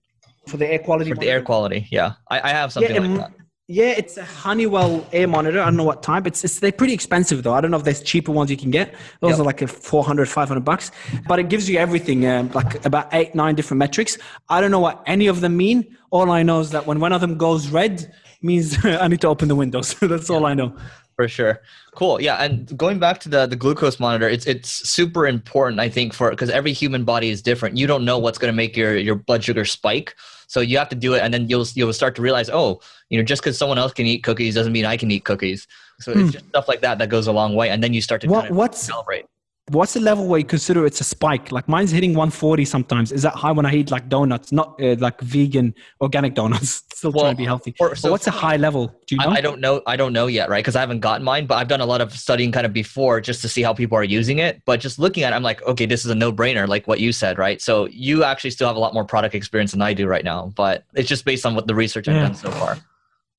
for 0.49 0.57
the 0.57 0.67
air 0.67 0.81
quality? 0.81 1.11
For 1.11 1.15
monitor? 1.15 1.27
the 1.27 1.31
air 1.31 1.43
quality, 1.43 1.87
yeah. 1.93 2.15
I, 2.29 2.41
I 2.41 2.49
have 2.51 2.73
something 2.73 2.95
yeah, 2.95 3.01
like 3.01 3.17
that. 3.19 3.33
Yeah, 3.71 3.91
it's 3.91 4.17
a 4.17 4.25
Honeywell 4.25 5.07
air 5.13 5.29
monitor. 5.29 5.61
I 5.61 5.67
don't 5.67 5.77
know 5.77 5.85
what 5.85 6.03
type. 6.03 6.27
It's, 6.27 6.43
it's 6.43 6.59
they're 6.59 6.73
pretty 6.73 6.95
expensive 6.95 7.43
though. 7.43 7.53
I 7.53 7.61
don't 7.61 7.71
know 7.71 7.77
if 7.77 7.85
there's 7.85 8.01
cheaper 8.01 8.33
ones 8.33 8.51
you 8.51 8.57
can 8.57 8.71
get. 8.71 8.95
Those 9.21 9.33
yep. 9.33 9.41
are 9.41 9.43
like 9.43 9.61
a 9.61 9.67
400, 9.67 10.27
500 10.27 10.65
bucks. 10.65 10.91
But 11.27 11.39
it 11.39 11.51
gives 11.51 11.69
you 11.69 11.79
everything, 11.79 12.27
um, 12.27 12.51
like 12.53 12.83
about 12.87 13.13
eight, 13.13 13.35
nine 13.35 13.57
different 13.57 13.79
metrics. 13.79 14.17
I 14.49 14.63
don't 14.63 14.71
know 14.71 14.81
what 14.81 15.03
any 15.05 15.27
of 15.27 15.43
them 15.43 15.59
mean. 15.59 15.99
All 16.11 16.31
I 16.31 16.43
know 16.43 16.61
is 16.61 16.71
that 16.71 16.87
when 16.87 16.99
one 16.99 17.13
of 17.13 17.21
them 17.21 17.37
goes 17.37 17.69
red, 17.69 18.11
means 18.41 18.79
I 18.85 19.07
need 19.07 19.21
to 19.21 19.29
open 19.29 19.49
the 19.49 19.55
windows. 19.55 19.95
That's 20.01 20.31
all 20.31 20.47
I 20.47 20.55
know. 20.55 20.75
For 21.17 21.29
sure. 21.29 21.61
Cool. 21.95 22.23
Yeah. 22.23 22.37
And 22.37 22.75
going 22.79 22.99
back 22.99 23.21
to 23.21 23.29
the, 23.29 23.47
the 23.47 23.57
glucose 23.57 24.01
monitor, 24.01 24.29
it's 24.29 24.47
it's 24.47 24.89
super 24.89 25.27
important, 25.27 25.79
I 25.79 25.91
think, 25.91 26.15
for 26.15 26.31
because 26.31 26.49
every 26.49 26.73
human 26.73 27.05
body 27.05 27.29
is 27.29 27.43
different. 27.43 27.77
You 27.77 27.87
don't 27.87 28.07
know 28.07 28.19
what's 28.19 28.39
going 28.39 28.53
to 28.53 28.57
make 28.57 28.79
your, 28.79 28.97
your 28.97 29.17
blood 29.17 29.45
sugar 29.45 29.67
spike. 29.67 30.15
So 30.49 30.61
you 30.61 30.79
have 30.79 30.89
to 30.89 30.97
do 30.97 31.15
it, 31.15 31.21
and 31.21 31.33
then 31.33 31.49
you'll 31.49 31.67
you'll 31.75 31.93
start 31.93 32.17
to 32.17 32.23
realize, 32.23 32.51
oh, 32.51 32.81
you 33.11 33.19
know, 33.19 33.25
just 33.25 33.43
because 33.43 33.57
someone 33.57 33.79
else 33.79 33.93
can 33.93 34.07
eat 34.07 34.25
cookies 34.25 34.55
doesn't 34.55 34.73
mean 34.73 34.87
I 34.87 34.97
can 34.97 35.11
eat 35.11 35.25
cookies. 35.25 35.69
So 36.01 36.13
hmm. 36.13 36.21
it's 36.21 36.33
just 36.33 36.49
stuff 36.49 36.69
like 36.69 36.81
that 36.81 36.99
that 36.99 37.09
goes 37.09 37.27
a 37.27 37.33
long 37.33 37.55
way, 37.55 37.71
and 37.71 37.83
then 37.83 37.93
you 37.93 38.01
start 38.01 38.23
to 38.23 38.29
what, 38.29 38.41
kind 38.41 38.51
of 38.51 38.57
what's, 38.57 38.83
celebrate 38.83 39.27
what's 39.71 39.95
the 39.95 40.01
level 40.01 40.27
where 40.27 40.39
you 40.39 40.45
consider 40.45 40.87
it's 40.87 41.01
a 41.01 41.05
spike? 41.05 41.53
Like 41.53 41.69
mine's 41.69 41.91
hitting 41.91 42.11
140 42.11 42.65
sometimes. 42.65 43.13
Is 43.13 43.23
that 43.23 43.35
high 43.35 43.53
when 43.53 43.67
I 43.67 43.75
eat 43.75 43.91
like 43.91 44.09
donuts, 44.09 44.53
not 44.53 44.81
uh, 44.83 44.97
like 44.99 45.21
vegan 45.21 45.75
organic 46.01 46.35
donuts? 46.35 46.83
Still 46.95 47.13
well, 47.13 47.25
trying 47.25 47.35
to 47.35 47.39
be 47.39 47.45
healthy. 47.45 47.75
For, 47.79 47.95
so 47.95 48.11
what's 48.11 48.27
a 48.27 48.33
high 48.33 48.57
level? 48.57 48.89
Do 49.07 49.15
you 49.15 49.19
know? 49.19 49.31
I, 49.31 49.35
I 49.35 49.41
don't 49.41 49.61
know. 49.61 49.83
I 49.87 49.95
don't 49.95 50.13
know 50.13 50.27
yet, 50.27 50.49
right? 50.49 50.65
Because 50.65 50.75
I 50.75 50.81
haven't 50.81 50.99
gotten 50.99 51.25
mine, 51.25 51.47
but 51.47 51.55
I've 51.55 51.69
done 51.69 51.81
a 51.81 51.87
lot 51.87 52.01
of 52.01 52.13
studying 52.13 52.51
kind 52.51 52.67
of 52.67 52.73
before 52.73 53.21
just 53.21 53.41
to 53.43 53.49
see 53.49 53.63
how 53.63 53.73
people 53.73 53.97
are 53.97 54.05
using 54.05 54.39
it. 54.39 54.61
But 54.65 54.81
just 54.81 54.99
looking 54.99 55.23
at 55.23 55.33
it, 55.33 55.37
I'm 55.37 55.45
like, 55.45 55.63
okay, 55.63 55.87
this 55.87 56.05
is 56.05 56.11
a 56.11 56.15
no 56.15 56.33
brainer, 56.33 56.67
like 56.67 56.89
what 56.89 56.99
you 56.99 57.13
said, 57.13 57.39
right? 57.39 57.63
So 57.63 57.87
you 57.87 58.25
actually 58.25 58.51
still 58.51 58.67
have 58.67 58.77
a 58.77 58.81
lot 58.81 58.95
more 58.95 59.05
product 59.05 59.37
experience 59.37 59.71
than 59.71 59.83
I 59.83 59.95
do 59.95 60.09
right 60.09 60.25
now, 60.25 60.53
but 60.57 60.85
it's 60.95 61.09
just 61.09 61.25
based 61.25 61.47
on 61.47 61.55
what 61.55 61.69
the 61.69 61.75
research 61.75 62.09
I've 62.09 62.17
done 62.17 62.35
so 62.35 62.51
far. 62.51 62.79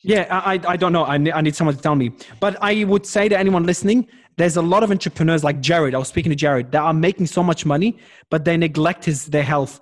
Yeah, 0.02 0.28
I, 0.30 0.60
I 0.66 0.78
don't 0.78 0.94
know. 0.94 1.04
I 1.04 1.18
need, 1.18 1.32
I 1.32 1.42
need 1.42 1.56
someone 1.56 1.76
to 1.76 1.82
tell 1.82 1.96
me. 1.96 2.12
But 2.40 2.58
I 2.62 2.86
would 2.86 3.06
say 3.06 3.28
to 3.28 3.38
anyone 3.38 3.66
listening, 3.66 4.08
there's 4.40 4.56
a 4.56 4.62
lot 4.62 4.84
of 4.84 4.90
entrepreneurs 4.90 5.44
like 5.44 5.60
Jared. 5.60 5.94
I 5.94 5.98
was 5.98 6.08
speaking 6.08 6.30
to 6.30 6.36
Jared 6.36 6.72
that 6.72 6.82
are 6.82 6.94
making 6.94 7.28
so 7.28 7.44
much 7.44 7.66
money, 7.66 7.98
but 8.30 8.46
they 8.46 8.56
neglect 8.56 9.04
his 9.04 9.26
their 9.26 9.44
health. 9.44 9.82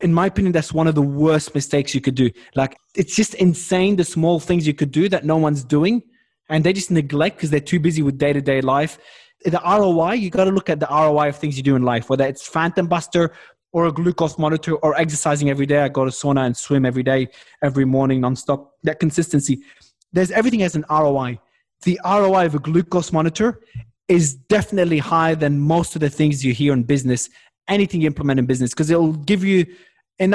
In 0.00 0.12
my 0.12 0.26
opinion, 0.26 0.52
that's 0.52 0.74
one 0.74 0.86
of 0.86 0.94
the 0.94 1.00
worst 1.00 1.54
mistakes 1.54 1.94
you 1.94 2.02
could 2.02 2.14
do. 2.14 2.30
Like 2.54 2.76
it's 2.94 3.16
just 3.16 3.32
insane 3.36 3.96
the 3.96 4.04
small 4.04 4.40
things 4.40 4.66
you 4.66 4.74
could 4.74 4.90
do 4.90 5.08
that 5.08 5.24
no 5.24 5.38
one's 5.38 5.64
doing, 5.64 6.02
and 6.50 6.62
they 6.62 6.74
just 6.74 6.90
neglect 6.90 7.36
because 7.36 7.48
they're 7.48 7.60
too 7.60 7.80
busy 7.80 8.02
with 8.02 8.18
day 8.18 8.34
to 8.34 8.42
day 8.42 8.60
life. 8.60 8.98
The 9.46 9.60
ROI, 9.64 10.12
you 10.12 10.28
got 10.28 10.44
to 10.44 10.50
look 10.50 10.68
at 10.68 10.80
the 10.80 10.88
ROI 10.90 11.30
of 11.30 11.38
things 11.38 11.56
you 11.56 11.62
do 11.62 11.74
in 11.74 11.82
life, 11.82 12.10
whether 12.10 12.26
it's 12.26 12.46
Phantom 12.46 12.86
Buster 12.86 13.32
or 13.72 13.86
a 13.86 13.92
glucose 13.92 14.36
monitor 14.38 14.74
or 14.76 14.94
exercising 15.00 15.48
every 15.48 15.64
day. 15.64 15.78
I 15.78 15.88
go 15.88 16.04
to 16.04 16.10
sauna 16.10 16.44
and 16.44 16.54
swim 16.54 16.84
every 16.84 17.02
day, 17.02 17.28
every 17.62 17.86
morning, 17.86 18.20
nonstop. 18.20 18.68
That 18.82 19.00
consistency. 19.00 19.62
There's 20.12 20.30
everything 20.30 20.60
has 20.60 20.76
an 20.76 20.84
ROI. 20.90 21.38
The 21.84 21.98
ROI 22.04 22.46
of 22.46 22.54
a 22.54 22.58
glucose 22.58 23.12
monitor 23.12 23.60
is 24.08 24.34
definitely 24.34 24.98
higher 24.98 25.34
than 25.34 25.58
most 25.58 25.94
of 25.94 26.00
the 26.00 26.10
things 26.10 26.44
you 26.44 26.52
hear 26.52 26.72
in 26.72 26.82
business, 26.82 27.30
anything 27.68 28.00
you 28.00 28.06
implement 28.06 28.38
in 28.38 28.46
business, 28.46 28.70
because 28.70 28.90
it'll 28.90 29.12
give 29.12 29.42
you 29.42 29.66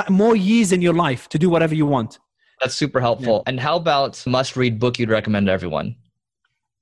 more 0.10 0.36
years 0.36 0.72
in 0.72 0.82
your 0.82 0.94
life 0.94 1.30
to 1.30 1.40
do 1.40 1.50
whatever 1.50 1.76
you 1.76 1.86
want. 1.86 2.20
That's 2.62 2.76
super 2.76 3.00
helpful. 3.00 3.44
Yeah. 3.46 3.52
And 3.52 3.60
how 3.60 3.76
about 3.78 4.26
must 4.28 4.56
read 4.56 4.80
book 4.80 5.00
you'd 5.00 5.10
recommend 5.10 5.48
to 5.48 5.52
everyone? 5.52 5.96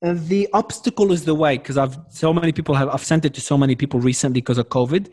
Uh, 0.03 0.13
the 0.15 0.47
obstacle 0.53 1.11
is 1.11 1.25
the 1.25 1.35
way 1.35 1.57
because 1.57 1.77
I've 1.77 1.97
so 2.09 2.31
many 2.31 2.51
people 2.51 2.75
have 2.75 2.87
I've 2.89 3.03
sent 3.03 3.25
it 3.25 3.33
to 3.33 3.41
so 3.41 3.57
many 3.57 3.75
people 3.75 3.99
recently 3.99 4.41
because 4.41 4.57
of 4.57 4.69
COVID. 4.69 5.09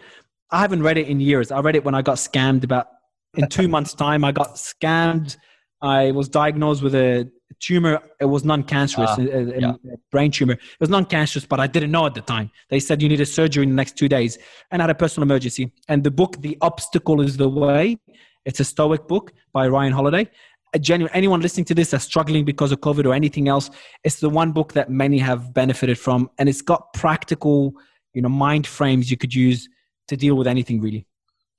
I 0.50 0.60
haven't 0.60 0.82
read 0.82 0.98
it 0.98 1.08
in 1.08 1.20
years. 1.20 1.50
I 1.50 1.60
read 1.60 1.74
it 1.74 1.84
when 1.84 1.94
I 1.94 2.02
got 2.02 2.16
scammed 2.16 2.64
about 2.64 2.86
in 3.34 3.48
two 3.48 3.66
months' 3.66 3.94
time. 3.94 4.24
I 4.24 4.32
got 4.32 4.54
scammed. 4.56 5.36
I 5.80 6.12
was 6.12 6.28
diagnosed 6.28 6.82
with 6.82 6.94
a 6.94 7.30
tumor. 7.66 8.00
It 8.20 8.26
was 8.26 8.44
non-cancerous, 8.44 9.10
uh, 9.18 9.22
a, 9.22 9.38
a, 9.38 9.60
yeah. 9.60 9.72
brain 10.10 10.30
tumor. 10.30 10.54
It 10.54 10.80
was 10.80 10.90
non-cancerous, 10.90 11.46
but 11.46 11.60
I 11.60 11.66
didn't 11.66 11.90
know 11.90 12.06
at 12.06 12.14
the 12.14 12.20
time. 12.20 12.50
They 12.70 12.80
said 12.80 13.02
you 13.02 13.08
need 13.08 13.20
a 13.20 13.26
surgery 13.26 13.62
in 13.62 13.70
the 13.70 13.74
next 13.74 13.96
two 13.96 14.08
days, 14.08 14.38
and 14.70 14.80
I 14.80 14.84
had 14.84 14.90
a 14.90 14.94
personal 14.94 15.24
emergency. 15.28 15.72
And 15.88 16.04
the 16.04 16.10
book, 16.10 16.40
"The 16.40 16.56
Obstacle 16.60 17.20
Is 17.20 17.36
the 17.36 17.48
Way," 17.48 17.98
it's 18.44 18.60
a 18.60 18.64
Stoic 18.64 19.08
book 19.08 19.32
by 19.52 19.68
Ryan 19.68 19.92
Holiday. 19.92 20.30
A 20.74 20.78
genuine 20.78 21.12
anyone 21.14 21.40
listening 21.40 21.66
to 21.66 21.74
this 21.74 21.90
that's 21.90 22.04
struggling 22.04 22.44
because 22.44 22.72
of 22.72 22.80
COVID 22.80 23.04
or 23.06 23.14
anything 23.14 23.48
else, 23.48 23.70
it's 24.02 24.18
the 24.20 24.28
one 24.28 24.50
book 24.52 24.72
that 24.72 24.90
many 24.90 25.18
have 25.18 25.54
benefited 25.54 25.98
from, 25.98 26.28
and 26.38 26.48
it's 26.48 26.62
got 26.62 26.92
practical, 26.94 27.74
you 28.12 28.22
know, 28.22 28.28
mind 28.28 28.66
frames 28.66 29.10
you 29.10 29.16
could 29.16 29.34
use 29.34 29.68
to 30.08 30.16
deal 30.16 30.34
with 30.34 30.46
anything 30.46 30.80
really. 30.80 31.06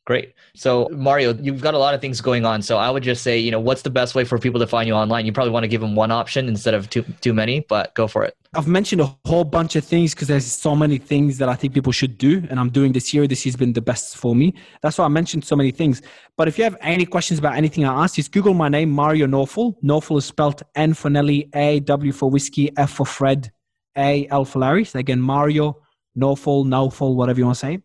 Great. 0.06 0.34
So 0.54 0.88
Mario, 0.92 1.34
you've 1.34 1.62
got 1.62 1.74
a 1.74 1.80
lot 1.80 1.96
of 1.96 2.02
things 2.02 2.22
going 2.22 2.46
on. 2.46 2.62
So 2.62 2.78
I 2.78 2.92
would 2.92 3.02
just 3.02 3.24
say, 3.24 3.40
you 3.40 3.50
know, 3.50 3.60
what's 3.60 3.82
the 3.82 3.90
best 3.90 4.14
way 4.14 4.24
for 4.24 4.38
people 4.38 4.60
to 4.60 4.68
find 4.68 4.88
you 4.88 4.94
online? 4.94 5.26
You 5.26 5.34
probably 5.34 5.52
want 5.52 5.64
to 5.64 5.68
give 5.68 5.82
them 5.82 5.96
one 5.96 6.12
option 6.12 6.48
instead 6.48 6.76
of 6.76 6.88
too 6.92 7.04
too 7.22 7.34
many, 7.34 7.62
but 7.62 7.96
go 7.96 8.08
for 8.08 8.24
it. 8.24 8.38
I've 8.54 8.68
mentioned 8.68 9.02
a 9.02 9.18
whole 9.26 9.44
bunch 9.44 9.76
of 9.76 9.84
things 9.84 10.14
because 10.14 10.28
there's 10.28 10.46
so 10.46 10.76
many 10.76 11.00
things 11.00 11.40
that 11.40 11.50
I 11.50 11.56
think 11.56 11.74
people 11.74 11.92
should 11.92 12.20
do, 12.20 12.46
and 12.52 12.60
I'm 12.60 12.70
doing 12.70 12.92
this 12.94 13.16
year. 13.16 13.28
This 13.28 13.44
has 13.46 13.56
been 13.56 13.74
the 13.74 13.82
best 13.82 14.16
for 14.16 14.36
me. 14.36 14.54
That's 14.84 15.00
why 15.00 15.06
I 15.06 15.10
mentioned 15.10 15.44
so 15.44 15.56
many 15.56 15.72
things. 15.72 16.04
But 16.38 16.48
if 16.48 16.60
you 16.60 16.64
have 16.66 16.78
any 16.82 17.08
questions 17.08 17.40
about 17.40 17.56
anything 17.56 17.84
I 17.84 18.04
asked, 18.04 18.16
just 18.16 18.32
Google 18.32 18.54
my 18.54 18.70
name, 18.70 18.92
Mario 18.92 19.26
Nawfal. 19.26 19.74
Nawfal 19.84 20.20
is 20.20 20.26
spelled 20.26 20.62
N 20.76 20.94
for 20.94 21.10
Nelly, 21.10 21.50
A 21.56 21.80
W 21.80 22.12
for 22.12 22.30
whiskey, 22.30 22.72
F 22.78 22.92
for 22.92 23.08
Fred, 23.08 23.52
A 23.98 24.28
L 24.30 24.46
for 24.46 24.60
Larry. 24.60 24.86
So 24.86 25.00
again, 25.00 25.20
Mario 25.20 25.82
Nawfal, 26.18 26.66
Nawfal, 26.66 27.16
whatever 27.16 27.40
you 27.40 27.46
want 27.46 27.58
to 27.58 27.60
say. 27.60 27.80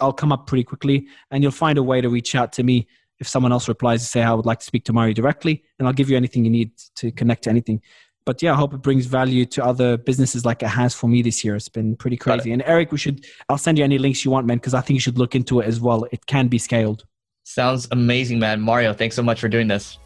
I'll 0.00 0.12
come 0.12 0.32
up 0.32 0.46
pretty 0.46 0.64
quickly 0.64 1.06
and 1.30 1.42
you'll 1.42 1.52
find 1.52 1.78
a 1.78 1.82
way 1.82 2.00
to 2.00 2.08
reach 2.08 2.34
out 2.34 2.52
to 2.54 2.62
me 2.62 2.86
if 3.20 3.28
someone 3.28 3.52
else 3.52 3.68
replies 3.68 4.02
to 4.02 4.08
say 4.08 4.22
I 4.22 4.32
would 4.32 4.46
like 4.46 4.58
to 4.60 4.64
speak 4.64 4.84
to 4.86 4.92
Mario 4.92 5.14
directly 5.14 5.62
and 5.78 5.86
I'll 5.86 5.94
give 5.94 6.10
you 6.10 6.16
anything 6.16 6.44
you 6.44 6.50
need 6.50 6.72
to 6.96 7.12
connect 7.12 7.44
to 7.44 7.50
anything. 7.50 7.80
But 8.26 8.42
yeah, 8.42 8.52
I 8.52 8.56
hope 8.56 8.72
it 8.72 8.82
brings 8.82 9.06
value 9.06 9.44
to 9.46 9.64
other 9.64 9.98
businesses 9.98 10.44
like 10.44 10.62
it 10.62 10.68
has 10.68 10.94
for 10.94 11.08
me 11.08 11.20
this 11.20 11.44
year. 11.44 11.56
It's 11.56 11.68
been 11.68 11.94
pretty 11.94 12.16
crazy. 12.16 12.52
And 12.52 12.62
Eric, 12.64 12.90
we 12.90 12.98
should 12.98 13.26
I'll 13.48 13.58
send 13.58 13.78
you 13.78 13.84
any 13.84 13.98
links 13.98 14.24
you 14.24 14.30
want, 14.30 14.46
man, 14.46 14.56
because 14.56 14.74
I 14.74 14.80
think 14.80 14.96
you 14.96 15.00
should 15.00 15.18
look 15.18 15.34
into 15.34 15.60
it 15.60 15.66
as 15.66 15.80
well. 15.80 16.06
It 16.10 16.24
can 16.26 16.48
be 16.48 16.58
scaled. 16.58 17.04
Sounds 17.44 17.86
amazing, 17.90 18.38
man. 18.38 18.60
Mario, 18.60 18.94
thanks 18.94 19.14
so 19.14 19.22
much 19.22 19.40
for 19.40 19.48
doing 19.48 19.68
this. 19.68 19.98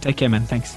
Take 0.00 0.16
care, 0.16 0.30
man. 0.30 0.46
Thanks. 0.46 0.76